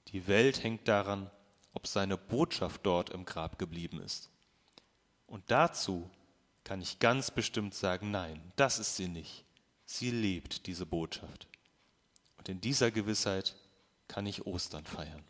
Die 0.09 0.27
Welt 0.27 0.63
hängt 0.63 0.87
daran, 0.87 1.31
ob 1.73 1.87
seine 1.87 2.15
Botschaft 2.15 2.81
dort 2.85 3.09
im 3.09 3.25
Grab 3.25 3.57
geblieben 3.57 3.99
ist. 4.01 4.29
Und 5.25 5.43
dazu 5.47 6.11
kann 6.63 6.79
ich 6.79 6.99
ganz 6.99 7.31
bestimmt 7.31 7.73
sagen, 7.73 8.11
nein, 8.11 8.39
das 8.55 8.77
ist 8.77 8.97
sie 8.97 9.07
nicht. 9.07 9.45
Sie 9.83 10.11
lebt, 10.11 10.67
diese 10.67 10.85
Botschaft. 10.85 11.47
Und 12.37 12.49
in 12.49 12.61
dieser 12.61 12.91
Gewissheit 12.91 13.55
kann 14.11 14.25
ich 14.25 14.45
Ostern 14.45 14.83
feiern. 14.83 15.23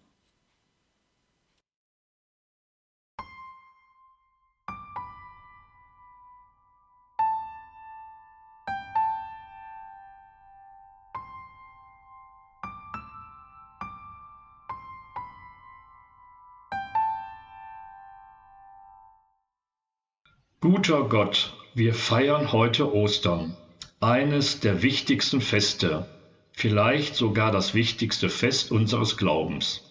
Guter 20.59 21.07
Gott, 21.07 21.53
wir 21.75 21.93
feiern 21.93 22.51
heute 22.51 22.91
Ostern, 22.91 23.55
eines 23.99 24.59
der 24.59 24.81
wichtigsten 24.81 25.39
Feste, 25.39 26.07
vielleicht 26.51 27.15
sogar 27.15 27.51
das 27.51 27.73
wichtigste 27.73 28.29
Fest 28.29 28.71
unseres 28.71 29.17
Glaubens. 29.17 29.83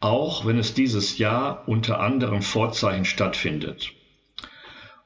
Auch 0.00 0.46
wenn 0.46 0.58
es 0.58 0.74
dieses 0.74 1.18
Jahr 1.18 1.68
unter 1.68 2.00
anderen 2.00 2.42
Vorzeichen 2.42 3.04
stattfindet. 3.04 3.92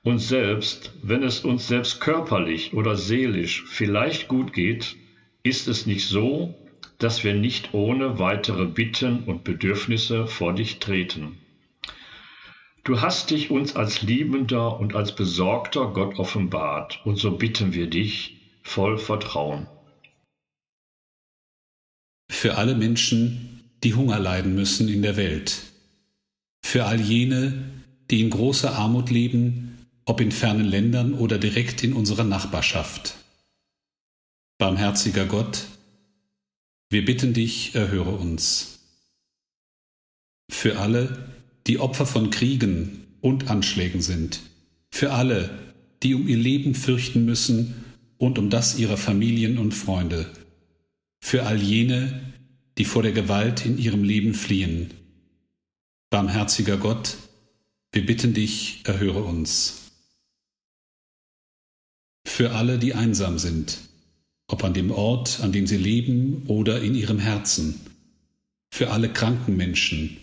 Und 0.03 0.19
selbst 0.19 0.93
wenn 1.03 1.23
es 1.23 1.41
uns 1.41 1.67
selbst 1.67 2.01
körperlich 2.01 2.75
oder 2.75 2.95
seelisch 2.95 3.65
vielleicht 3.67 4.29
gut 4.29 4.53
geht, 4.53 4.97
ist 5.43 5.67
es 5.67 5.87
nicht 5.87 6.07
so, 6.07 6.55
dass 6.99 7.25
wir 7.25 7.35
nicht 7.35 7.75
ohne 7.75 8.19
weitere 8.19 8.67
Bitten 8.67 9.25
und 9.25 9.45
Bedürfnisse 9.45 10.27
vor 10.27 10.55
dich 10.55 10.79
treten. 10.79 11.39
Du 12.85 13.01
hast 13.01 13.31
dich 13.31 13.51
uns 13.51 13.77
als 13.77 14.03
liebender 14.03 14.79
und 14.79 14.95
als 14.95 15.15
besorgter 15.15 15.87
Gott 15.87 16.19
offenbart, 16.19 17.01
und 17.05 17.17
so 17.17 17.33
bitten 17.33 17.73
wir 17.73 17.87
dich 17.87 18.37
voll 18.63 18.99
Vertrauen. 18.99 19.67
Für 22.45 22.59
alle 22.59 22.75
Menschen, 22.75 23.63
die 23.85 23.95
Hunger 23.95 24.19
leiden 24.19 24.55
müssen 24.55 24.91
in 24.91 25.01
der 25.01 25.17
Welt. 25.17 25.63
Für 26.63 26.85
all 26.85 27.01
jene, 27.01 27.71
die 28.11 28.21
in 28.21 28.29
großer 28.29 28.75
Armut 28.75 29.09
leben, 29.09 29.79
ob 30.05 30.21
in 30.21 30.31
fernen 30.31 30.67
Ländern 30.67 31.15
oder 31.15 31.39
direkt 31.39 31.83
in 31.83 31.95
unserer 31.95 32.25
Nachbarschaft. 32.25 33.15
Barmherziger 34.59 35.25
Gott, 35.25 35.65
wir 36.91 37.07
bitten 37.07 37.33
dich, 37.33 37.75
erhöre 37.75 38.11
uns. 38.11 38.81
Für 40.51 40.81
alle, 40.81 41.31
die 41.67 41.79
Opfer 41.79 42.05
von 42.05 42.29
Kriegen 42.29 43.07
und 43.23 43.49
Anschlägen 43.49 44.03
sind, 44.03 44.41
für 44.91 45.15
alle, 45.15 45.49
die 46.03 46.15
um 46.15 46.29
ihr 46.29 46.37
Leben 46.37 46.75
fürchten 46.75 47.25
müssen 47.25 47.87
und 48.19 48.39
um 48.39 48.51
das 48.51 48.79
ihrer 48.79 48.99
Familien 48.99 49.57
und 49.57 49.73
Freunde, 49.73 50.31
für 51.23 51.45
all 51.47 51.63
jene, 51.63 52.34
die 52.79 52.85
vor 52.85 53.03
der 53.03 53.13
Gewalt 53.13 53.65
in 53.65 53.79
ihrem 53.79 54.05
Leben 54.05 54.35
fliehen. 54.35 54.93
Barmherziger 56.11 56.77
Gott, 56.77 57.17
wir 57.93 58.05
bitten 58.05 58.35
dich, 58.35 58.83
erhöre 58.85 59.23
uns. 59.23 59.91
Für 62.27 62.53
alle, 62.53 62.79
die 62.79 62.95
einsam 62.95 63.39
sind, 63.39 63.79
ob 64.49 64.65
an 64.65 64.75
dem 64.75 64.91
Ort, 64.91 65.41
an 65.41 65.53
dem 65.53 65.67
sie 65.67 65.77
leben 65.77 66.45
oder 66.47 66.83
in 66.83 66.95
ihrem 66.95 67.19
Herzen, 67.19 67.81
für 68.73 68.91
alle 68.91 69.09
kranken 69.09 69.57
Menschen, 69.57 70.17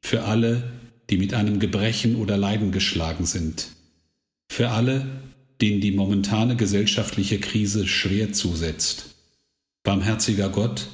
für 0.00 0.24
alle, 0.24 0.72
die 1.10 1.18
mit 1.18 1.34
einem 1.34 1.58
Gebrechen 1.58 2.16
oder 2.16 2.36
Leiden 2.36 2.72
geschlagen 2.72 3.26
sind, 3.26 3.68
für 4.50 4.70
alle, 4.70 5.06
denen 5.60 5.80
die 5.80 5.92
momentane 5.92 6.56
gesellschaftliche 6.56 7.38
Krise 7.38 7.86
schwer 7.86 8.32
zusetzt. 8.32 9.14
Barmherziger 9.82 10.48
Gott, 10.48 10.88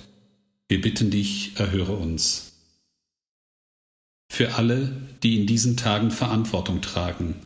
wir 0.69 0.81
bitten 0.81 1.11
dich, 1.11 1.53
erhöre 1.57 1.97
uns. 1.97 2.53
Für 4.29 4.55
alle, 4.55 4.97
die 5.23 5.41
in 5.41 5.47
diesen 5.47 5.77
Tagen 5.77 6.11
Verantwortung 6.11 6.83
tragen, 6.83 7.37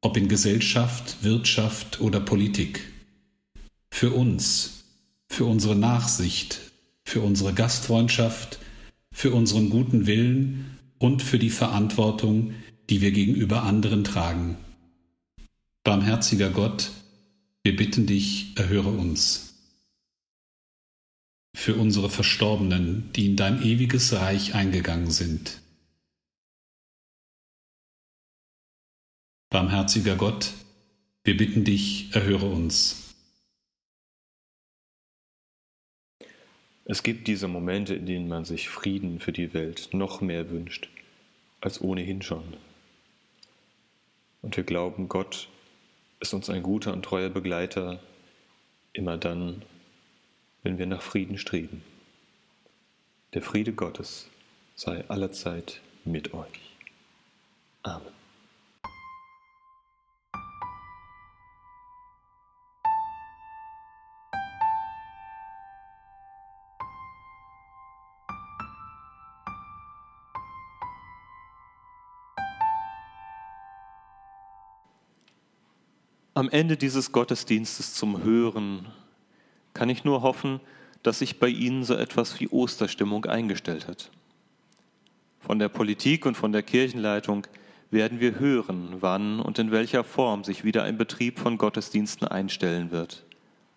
ob 0.00 0.16
in 0.16 0.28
Gesellschaft, 0.28 1.22
Wirtschaft 1.22 2.00
oder 2.00 2.20
Politik. 2.20 2.88
Für 3.90 4.12
uns, 4.12 4.84
für 5.28 5.44
unsere 5.44 5.76
Nachsicht, 5.76 6.60
für 7.04 7.20
unsere 7.20 7.52
Gastfreundschaft, 7.52 8.58
für 9.12 9.32
unseren 9.32 9.68
guten 9.68 10.06
Willen 10.06 10.78
und 10.98 11.22
für 11.22 11.38
die 11.38 11.50
Verantwortung, 11.50 12.54
die 12.88 13.00
wir 13.00 13.10
gegenüber 13.10 13.64
anderen 13.64 14.04
tragen. 14.04 14.56
Barmherziger 15.84 16.50
Gott, 16.50 16.90
wir 17.64 17.76
bitten 17.76 18.06
dich, 18.06 18.52
erhöre 18.54 18.90
uns. 18.90 19.51
Für 21.54 21.74
unsere 21.76 22.10
Verstorbenen, 22.10 23.12
die 23.12 23.26
in 23.26 23.36
dein 23.36 23.62
ewiges 23.62 24.12
Reich 24.12 24.54
eingegangen 24.54 25.10
sind. 25.10 25.60
Barmherziger 29.50 30.16
Gott, 30.16 30.54
wir 31.24 31.36
bitten 31.36 31.64
dich, 31.64 32.14
erhöre 32.14 32.46
uns. 32.46 33.14
Es 36.84 37.02
gibt 37.02 37.28
diese 37.28 37.48
Momente, 37.48 37.94
in 37.94 38.06
denen 38.06 38.28
man 38.28 38.44
sich 38.44 38.68
Frieden 38.68 39.20
für 39.20 39.32
die 39.32 39.54
Welt 39.54 39.90
noch 39.92 40.20
mehr 40.20 40.50
wünscht 40.50 40.88
als 41.60 41.80
ohnehin 41.80 42.22
schon. 42.22 42.42
Und 44.42 44.56
wir 44.56 44.64
glauben, 44.64 45.08
Gott 45.08 45.48
ist 46.18 46.34
uns 46.34 46.50
ein 46.50 46.62
guter 46.62 46.92
und 46.92 47.04
treuer 47.04 47.30
Begleiter, 47.30 48.00
immer 48.92 49.16
dann, 49.16 49.62
wenn 50.62 50.78
wir 50.78 50.86
nach 50.86 51.02
Frieden 51.02 51.38
streben. 51.38 51.82
Der 53.34 53.42
Friede 53.42 53.72
Gottes 53.72 54.28
sei 54.74 55.08
allerzeit 55.08 55.80
mit 56.04 56.34
euch. 56.34 56.76
Amen. 57.82 58.12
Am 76.34 76.48
Ende 76.48 76.76
dieses 76.76 77.12
Gottesdienstes 77.12 77.94
zum 77.94 78.24
Hören 78.24 78.86
kann 79.82 79.90
ich 79.90 80.04
nur 80.04 80.22
hoffen, 80.22 80.60
dass 81.02 81.18
sich 81.18 81.40
bei 81.40 81.48
Ihnen 81.48 81.82
so 81.82 81.96
etwas 81.96 82.38
wie 82.38 82.46
Osterstimmung 82.46 83.24
eingestellt 83.24 83.88
hat. 83.88 84.12
Von 85.40 85.58
der 85.58 85.68
Politik 85.68 86.24
und 86.24 86.36
von 86.36 86.52
der 86.52 86.62
Kirchenleitung 86.62 87.48
werden 87.90 88.20
wir 88.20 88.38
hören, 88.38 88.98
wann 89.00 89.40
und 89.40 89.58
in 89.58 89.72
welcher 89.72 90.04
Form 90.04 90.44
sich 90.44 90.62
wieder 90.62 90.84
ein 90.84 90.98
Betrieb 90.98 91.40
von 91.40 91.58
Gottesdiensten 91.58 92.28
einstellen 92.28 92.92
wird 92.92 93.24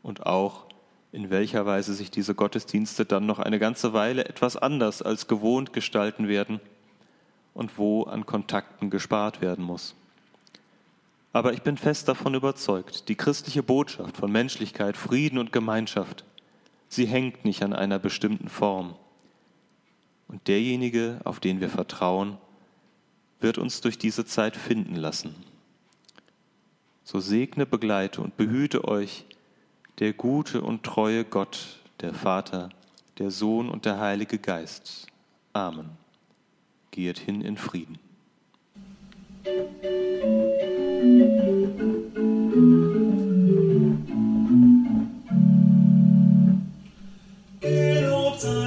und 0.04 0.28
auch 0.28 0.66
in 1.12 1.32
welcher 1.32 1.66
Weise 1.66 1.96
sich 1.96 2.12
diese 2.12 2.36
Gottesdienste 2.36 3.04
dann 3.06 3.26
noch 3.26 3.40
eine 3.40 3.58
ganze 3.58 3.94
Weile 3.94 4.26
etwas 4.26 4.58
anders 4.58 5.02
als 5.02 5.26
gewohnt 5.26 5.74
gestalten 5.74 6.28
werden 6.28 6.60
und 7.56 7.80
wo 7.80 8.04
an 8.04 8.28
Kontakten 8.28 8.92
gespart 8.92 9.42
werden 9.42 9.66
muss. 9.66 9.96
Aber 11.36 11.52
ich 11.52 11.64
bin 11.64 11.76
fest 11.76 12.08
davon 12.08 12.34
überzeugt, 12.34 13.10
die 13.10 13.16
christliche 13.16 13.62
Botschaft 13.62 14.16
von 14.16 14.32
Menschlichkeit, 14.32 14.96
Frieden 14.96 15.38
und 15.38 15.52
Gemeinschaft, 15.52 16.24
sie 16.88 17.06
hängt 17.08 17.44
nicht 17.44 17.62
an 17.62 17.74
einer 17.74 18.00
bestimmten 18.00 18.48
Form. 18.48 18.96
Und 20.30 20.48
derjenige, 20.48 21.20
auf 21.26 21.42
den 21.42 21.60
wir 21.60 21.68
vertrauen, 21.68 22.38
wird 23.42 23.58
uns 23.58 23.82
durch 23.82 23.98
diese 23.98 24.24
Zeit 24.26 24.56
finden 24.56 24.96
lassen. 24.96 25.36
So 27.04 27.20
segne, 27.20 27.66
begleite 27.66 28.22
und 28.22 28.38
behüte 28.38 28.88
euch 28.88 29.26
der 30.00 30.14
gute 30.14 30.62
und 30.62 30.84
treue 30.84 31.26
Gott, 31.26 31.82
der 32.00 32.14
Vater, 32.14 32.70
der 33.18 33.30
Sohn 33.30 33.68
und 33.68 33.84
der 33.84 34.00
Heilige 34.00 34.40
Geist. 34.40 35.08
Amen. 35.52 35.90
Geht 36.92 37.20
hin 37.20 37.42
in 37.42 37.58
Frieden. 37.58 38.00
Geh 47.62 48.02
Lob 48.02 48.36
sei 48.40 48.65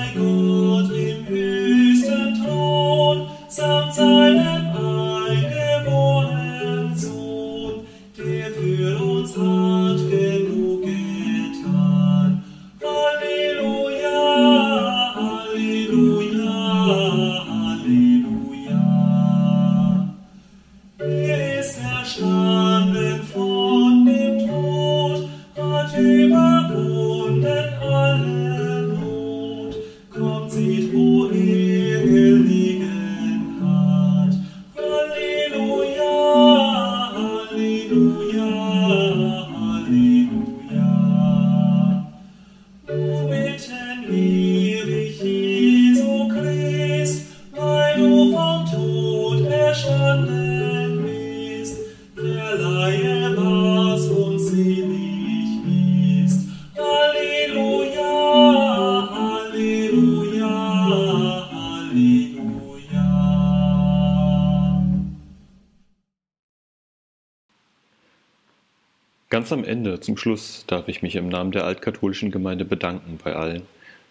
Ganz 69.48 69.60
am 69.60 69.64
Ende, 69.64 69.98
zum 69.98 70.18
Schluss, 70.18 70.64
darf 70.66 70.88
ich 70.88 71.00
mich 71.00 71.16
im 71.16 71.30
Namen 71.30 71.52
der 71.52 71.64
altkatholischen 71.64 72.30
Gemeinde 72.30 72.66
bedanken 72.66 73.18
bei 73.24 73.34
allen, 73.34 73.62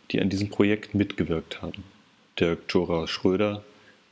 die 0.10 0.20
an 0.20 0.30
diesem 0.30 0.50
Projekt 0.50 0.96
mitgewirkt 0.96 1.62
haben. 1.62 1.84
Dirk 2.40 2.68
Thora 2.68 3.08
Schröder, 3.08 3.64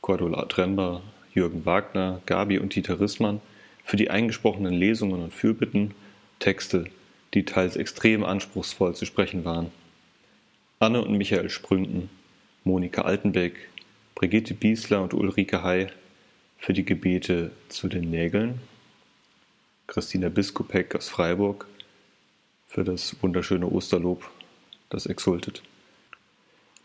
Cordula 0.02 0.44
Trember, 0.44 1.02
Jürgen 1.34 1.66
Wagner, 1.66 2.22
Gabi 2.26 2.60
und 2.60 2.76
Dieter 2.76 3.00
Rissmann 3.00 3.40
für 3.82 3.96
die 3.96 4.08
eingesprochenen 4.08 4.72
Lesungen 4.72 5.20
und 5.20 5.34
Fürbitten, 5.34 5.96
Texte, 6.38 6.84
die 7.34 7.44
teils 7.44 7.74
extrem 7.74 8.22
anspruchsvoll 8.22 8.94
zu 8.94 9.04
sprechen 9.04 9.44
waren. 9.44 9.72
Anne 10.78 11.02
und 11.02 11.18
Michael 11.18 11.50
Sprünken, 11.50 12.08
Monika 12.62 13.02
Altenbeck, 13.02 13.68
Brigitte 14.14 14.54
Biesler 14.54 15.02
und 15.02 15.12
Ulrike 15.12 15.64
Hay 15.64 15.88
für 16.56 16.72
die 16.72 16.84
Gebete 16.84 17.50
zu 17.68 17.88
den 17.88 18.10
Nägeln 18.10 18.60
Christina 19.86 20.28
Biskupek 20.28 20.94
aus 20.96 21.08
Freiburg 21.08 21.66
für 22.66 22.82
das 22.82 23.16
wunderschöne 23.22 23.66
Osterlob, 23.66 24.28
das 24.90 25.06
exultet. 25.06 25.62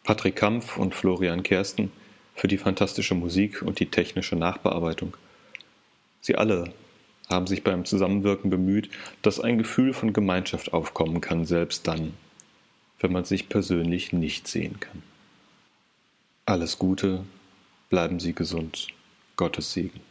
Patrick 0.04 0.36
Kampf 0.36 0.78
und 0.78 0.93
Florian 0.95 1.43
Kersten 1.43 1.91
für 2.36 2.47
die 2.47 2.58
fantastische 2.58 3.16
Musik 3.16 3.62
und 3.62 3.80
die 3.80 3.88
technische 3.88 4.36
Nachbearbeitung. 4.36 5.18
Sie 6.22 6.36
alle 6.36 6.74
haben 7.28 7.47
sich 7.47 7.64
beim 7.64 7.86
Zusammenwirken 7.86 8.49
bemüht, 8.49 8.89
dass 9.22 9.39
ein 9.39 9.58
Gefühl 9.58 9.93
von 9.93 10.14
Gemeinschaft 10.14 10.74
aufkommen 10.74 11.22
kann, 11.22 11.45
selbst 11.45 11.88
dann, 11.88 12.14
wenn 12.99 13.12
man 13.12 13.26
sich 13.26 13.49
persönlich 13.49 14.14
nicht 14.14 14.47
sehen 14.47 14.80
kann. 14.80 15.02
Alles 16.45 16.78
Gute, 16.78 17.24
bleiben 17.89 18.20
Sie 18.20 18.34
gesund, 18.34 18.88
Gottes 19.38 19.74
Segen. 19.74 20.02